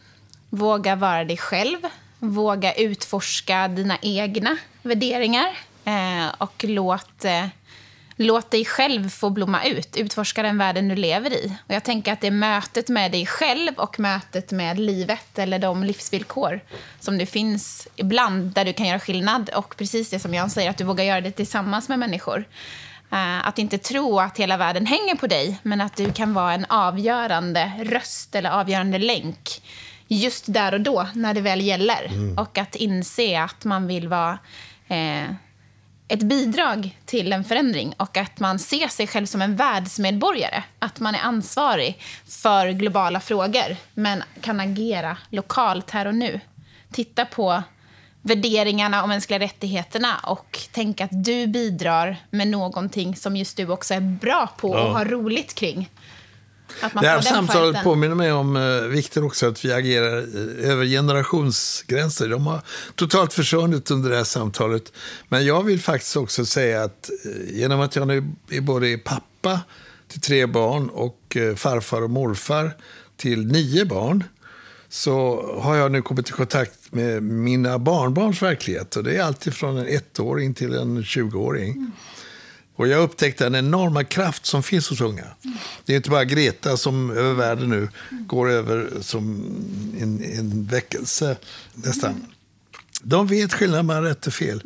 Våga 0.51 0.97
vara 0.97 1.25
dig 1.25 1.37
själv. 1.37 1.79
Våga 2.19 2.73
utforska 2.75 3.69
dina 3.69 3.99
egna 4.03 4.57
värderingar. 4.83 5.59
Eh, 5.85 6.35
och 6.39 6.65
låt, 6.65 7.25
eh, 7.25 7.47
låt 8.17 8.51
dig 8.51 8.65
själv 8.65 9.11
få 9.11 9.31
blomma 9.31 9.65
ut. 9.65 9.97
Utforska 9.97 10.43
den 10.43 10.59
världen 10.59 10.89
du 10.89 10.97
lever 10.97 11.33
i. 11.33 11.53
Och 11.67 11.75
jag 11.75 11.85
tänker 11.85 12.13
att 12.13 12.21
det 12.21 12.27
är 12.27 12.31
mötet 12.31 12.89
med 12.89 13.13
dig 13.13 13.27
själv 13.27 13.73
och 13.77 14.01
mötet 14.01 14.51
med 14.51 14.79
livet 14.79 15.39
eller 15.39 15.59
de 15.59 15.85
livsvillkor 15.85 16.61
som 17.01 17.19
det 17.19 17.27
finns 17.27 17.89
ibland 17.97 18.53
där 18.53 18.65
du 18.65 18.73
kan 18.73 18.87
göra 18.87 19.01
skillnad. 19.01 19.51
Och 19.51 19.77
precis 19.77 20.11
det 20.11 20.19
som 20.19 20.35
jag 20.35 20.51
säger, 20.51 20.71
att 20.71 20.79
du 20.79 20.85
vågar 20.85 21.05
göra 21.05 21.21
det 21.21 21.31
tillsammans 21.31 21.89
med 21.89 21.99
människor. 21.99 22.45
Eh, 23.15 23.49
att 23.49 23.59
inte 23.59 23.79
tro 23.79 24.21
att 24.21 24.39
hela 24.39 24.57
världen 24.57 24.87
hänger 24.87 25.15
på 25.15 25.27
dig, 25.27 25.59
men 25.63 25.81
att 25.81 25.97
du 25.97 26.13
kan 26.13 26.35
vara 26.35 26.55
en 26.55 26.65
avgörande 26.69 27.73
röst 27.85 28.35
eller 28.35 28.51
avgörande 28.51 28.99
länk 28.99 29.63
just 30.09 30.45
där 30.53 30.75
och 30.75 30.81
då, 30.81 31.07
när 31.15 31.35
det 31.35 31.41
väl 31.41 31.61
gäller. 31.61 32.07
Mm. 32.07 32.39
Och 32.39 32.59
att 32.59 32.75
inse 32.75 33.43
att 33.43 33.65
man 33.65 33.87
vill 33.87 34.09
vara 34.09 34.39
eh, 34.89 35.25
ett 36.09 36.23
bidrag 36.23 36.99
till 37.05 37.33
en 37.33 37.45
förändring 37.45 37.95
och 37.97 38.17
att 38.17 38.41
man 38.41 38.59
ser 38.59 38.89
sig 38.89 39.07
själv 39.07 39.27
som 39.27 39.43
en 39.43 39.57
världsmedborgare. 39.57 40.63
Att 40.79 41.01
man 41.01 41.15
är 41.15 41.21
ansvarig 41.21 42.03
för 42.29 42.71
globala 42.71 43.21
frågor 43.21 43.77
men 43.95 44.23
kan 44.41 44.61
agera 44.61 45.17
lokalt 45.31 45.91
här 45.91 46.07
och 46.07 46.15
nu. 46.15 46.41
Titta 46.93 47.25
på 47.25 47.63
värderingarna 48.25 49.03
och 49.03 49.09
mänskliga 49.09 49.39
rättigheterna 49.39 50.19
och 50.19 50.59
tänka 50.73 51.05
att 51.05 51.25
du 51.25 51.47
bidrar 51.47 52.17
med 52.31 52.49
någonting 52.49 53.17
som 53.17 53.37
just 53.37 53.57
du 53.57 53.69
också 53.69 53.95
är 53.95 54.01
bra 54.01 54.55
på 54.59 54.71
och 54.71 54.91
har 54.91 55.05
roligt 55.05 55.55
kring. 55.55 55.91
det 56.81 57.09
här 57.09 57.21
samtalet 57.21 57.75
fighten. 57.75 57.85
påminner 57.85 58.15
mig 58.15 58.33
om 58.33 58.57
uh, 58.57 58.89
Viktor 58.89 59.25
också, 59.25 59.49
att 59.49 59.65
vi 59.65 59.73
agerar 59.73 60.17
uh, 60.17 60.71
över 60.71 60.87
generationsgränser. 60.87 62.29
De 62.29 62.47
har 62.47 62.61
totalt 62.95 63.33
försvunnit 63.33 63.91
under 63.91 64.11
det 64.11 64.17
här 64.17 64.25
samtalet. 64.25 64.93
Men 65.29 65.47
jag 65.47 65.63
vill 65.63 65.81
faktiskt 65.81 66.17
också 66.17 66.47
säga 66.47 66.83
att 66.83 67.11
uh, 67.27 67.59
genom 67.59 67.81
att 67.81 67.97
jag 67.97 68.09
nu 68.09 68.33
är 68.51 68.61
både 68.61 68.99
pappa 68.99 69.61
till 70.09 70.21
tre 70.21 70.47
barn 70.47 70.89
och 70.89 71.37
farfar 71.57 72.03
och 72.03 72.11
morfar 72.11 72.77
till 73.17 73.47
nio 73.47 73.85
barn 73.85 74.25
så 74.95 75.45
har 75.61 75.77
jag 75.77 75.93
nu 75.93 76.03
kommit 76.03 76.29
i 76.29 76.33
kontakt 76.33 76.93
med 76.93 77.23
mina 77.23 77.79
barnbarns 77.79 78.43
verklighet. 78.43 78.97
Och 78.97 79.05
det 79.05 79.17
är 79.17 79.23
alltid 79.23 79.55
från 79.55 79.79
en 79.79 79.87
ettåring 79.87 80.55
till 80.55 80.75
en 80.75 81.03
20-åring. 81.03 81.73
Mm. 81.73 81.93
Och 82.77 82.89
jag 82.89 83.03
upptäckte 83.03 83.45
den 83.45 83.55
enorma 83.55 84.05
kraft 84.05 84.47
som 84.47 84.63
finns 84.63 84.91
hos 84.91 85.01
unga. 85.01 85.25
Mm. 85.45 85.57
Det 85.85 85.93
är 85.93 85.97
inte 85.97 86.11
bara 86.11 86.25
Greta 86.25 86.77
som 86.77 87.11
över 87.11 87.33
världen 87.33 87.69
nu 87.71 87.89
mm. 88.11 88.27
går 88.27 88.51
över 88.51 88.91
som 89.01 89.45
en, 90.01 90.25
en 90.25 90.65
väckelse 90.65 91.37
nästan. 91.75 92.27
De 93.03 93.27
vet 93.27 93.55
skillnaden 93.55 93.87
mellan 93.87 94.03
rätt 94.03 94.27
och 94.27 94.33
fel. 94.35 94.63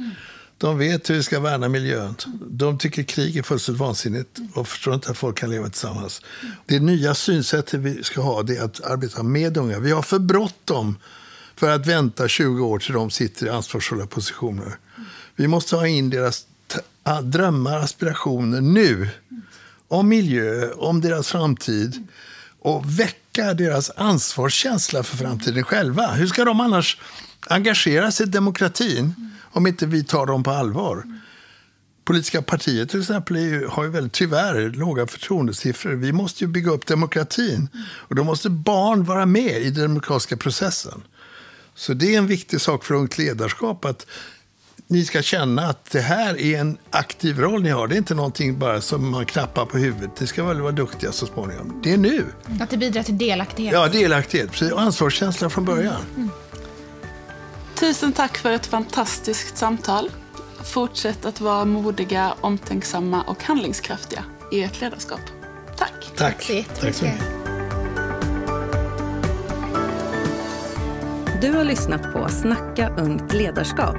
De 0.59 0.79
vet 0.79 1.11
hur 1.11 1.15
vi 1.15 1.23
ska 1.23 1.41
värna 1.41 1.69
miljön. 1.69 2.15
De 2.51 2.79
tycker 2.79 3.03
krig 3.03 3.37
är 3.37 3.43
fullständigt 3.43 3.81
vansinnigt 3.81 4.39
och 4.55 4.69
förstår 4.69 4.95
inte 4.95 5.11
att 5.11 5.19
folk 5.19 5.39
kan 5.39 5.51
leva 5.51 5.69
tillsammans. 5.69 6.23
Det 6.67 6.81
nya 6.81 7.15
synsättet 7.15 7.81
vi 7.81 8.05
ska 8.05 8.21
ha 8.21 8.43
det 8.43 8.57
är 8.57 8.65
att 8.65 8.81
arbeta 8.81 9.23
med 9.23 9.57
unga. 9.57 9.79
Vi 9.79 9.91
har 9.91 10.03
för 10.03 10.19
bråttom 10.19 10.97
för 11.57 11.71
att 11.71 11.87
vänta 11.87 12.29
20 12.29 12.65
år 12.65 12.79
till 12.79 12.93
de 12.93 13.11
sitter 13.11 13.47
i 13.47 13.49
ansvarsfulla 13.49 14.07
positioner. 14.07 14.79
Vi 15.37 15.47
måste 15.47 15.77
ha 15.77 15.87
in 15.87 16.11
deras 16.11 16.47
drömmar, 17.23 17.77
aspirationer 17.77 18.61
nu. 18.61 19.09
Om 19.89 20.09
miljö, 20.09 20.71
om 20.71 21.01
deras 21.01 21.29
framtid. 21.29 22.07
Och 22.61 22.99
väcka 23.01 23.55
deras 23.55 23.91
ansvarskänsla 23.97 25.03
för 25.03 25.17
framtiden 25.17 25.65
själva. 25.65 26.07
Hur 26.07 26.27
ska 26.27 26.45
de 26.45 26.61
annars 26.61 26.99
engagera 27.47 28.13
sig 28.13 28.27
i 28.27 28.31
demokratin 28.31 29.29
om 29.53 29.67
inte 29.67 29.87
vi 29.87 30.05
tar 30.05 30.27
dem 30.27 30.43
på 30.43 30.51
allvar? 30.51 31.05
Politiska 32.05 32.43
partier 32.43 32.87
till 32.87 33.01
exempel 33.01 33.37
ju, 33.37 33.67
har 33.67 33.85
ju 33.85 33.91
väldigt, 33.91 34.13
tyvärr 34.13 34.71
låga 34.71 35.07
förtroendesiffror. 35.07 35.93
Vi 35.93 36.13
måste 36.13 36.45
ju 36.45 36.49
bygga 36.49 36.71
upp 36.71 36.87
demokratin. 36.87 37.69
Och 37.85 38.15
då 38.15 38.25
måste 38.25 38.51
barn 38.51 39.05
vara 39.05 39.27
med 39.27 39.63
i 39.63 39.71
den 39.71 39.83
demokratiska 39.83 40.37
processen. 40.37 41.03
Så 41.75 41.95
det 41.95 42.15
är 42.15 42.19
en 42.19 42.27
viktig 42.27 42.61
sak 42.61 42.85
för 42.85 42.95
ungt 42.95 43.19
ledarskap 43.19 43.85
att 43.85 44.07
ni 44.87 45.05
ska 45.05 45.23
känna 45.23 45.67
att 45.67 45.91
det 45.91 46.01
här 46.01 46.41
är 46.41 46.61
en 46.61 46.79
aktiv 46.91 47.39
roll 47.39 47.63
ni 47.63 47.71
har. 47.71 47.89
Det 47.89 47.95
är 47.95 47.99
inte 47.99 48.15
någonting 48.15 48.59
bara 48.59 48.81
som 48.81 49.11
man 49.11 49.27
knappar 49.27 49.65
på 49.67 49.79
huvudet. 49.79 50.17
Det 50.17 50.27
ska 50.27 50.45
väl 50.45 50.61
vara 50.61 50.73
duktiga 50.73 51.13
så 51.13 51.27
småningom. 51.27 51.81
Det 51.85 51.93
är 51.93 51.97
nu. 51.97 52.25
Att 52.61 52.71
det 52.71 52.77
bidrar 52.77 53.03
till 53.03 53.19
delaktighet. 53.19 53.75
Ja, 53.75 53.89
delaktighet. 53.89 54.51
Precis. 54.51 54.73
Och 54.73 54.81
ansvarskänsla 54.81 55.51
från 55.51 55.65
början. 55.65 56.03
Mm. 56.17 56.17
Mm. 56.17 56.31
Tusen 57.81 58.13
tack 58.13 58.39
för 58.39 58.53
ett 58.53 58.67
fantastiskt 58.67 59.57
samtal. 59.57 60.11
Fortsätt 60.65 61.25
att 61.25 61.41
vara 61.41 61.65
modiga, 61.65 62.35
omtänksamma 62.41 63.23
och 63.23 63.43
handlingskraftiga 63.43 64.25
i 64.53 64.63
ert 64.63 64.81
ledarskap. 64.81 65.21
Tack. 65.77 65.93
Tack. 66.17 66.47
Tack, 66.47 66.81
tack 66.81 66.95
så 66.95 67.05
mycket. 67.05 67.21
Du 71.41 71.53
har 71.53 71.65
lyssnat 71.65 72.13
på 72.13 72.29
Snacka 72.29 72.89
ungt 72.99 73.33
ledarskap. 73.33 73.97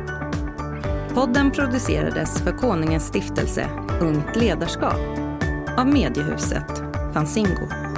Podden 1.13 1.52
producerades 1.52 2.42
för 2.42 2.52
Konungens 2.52 3.08
stiftelse 3.08 3.70
Ungt 4.02 4.36
ledarskap 4.36 5.00
av 5.78 5.88
mediehuset 5.88 6.84
Fanzingo. 7.13 7.88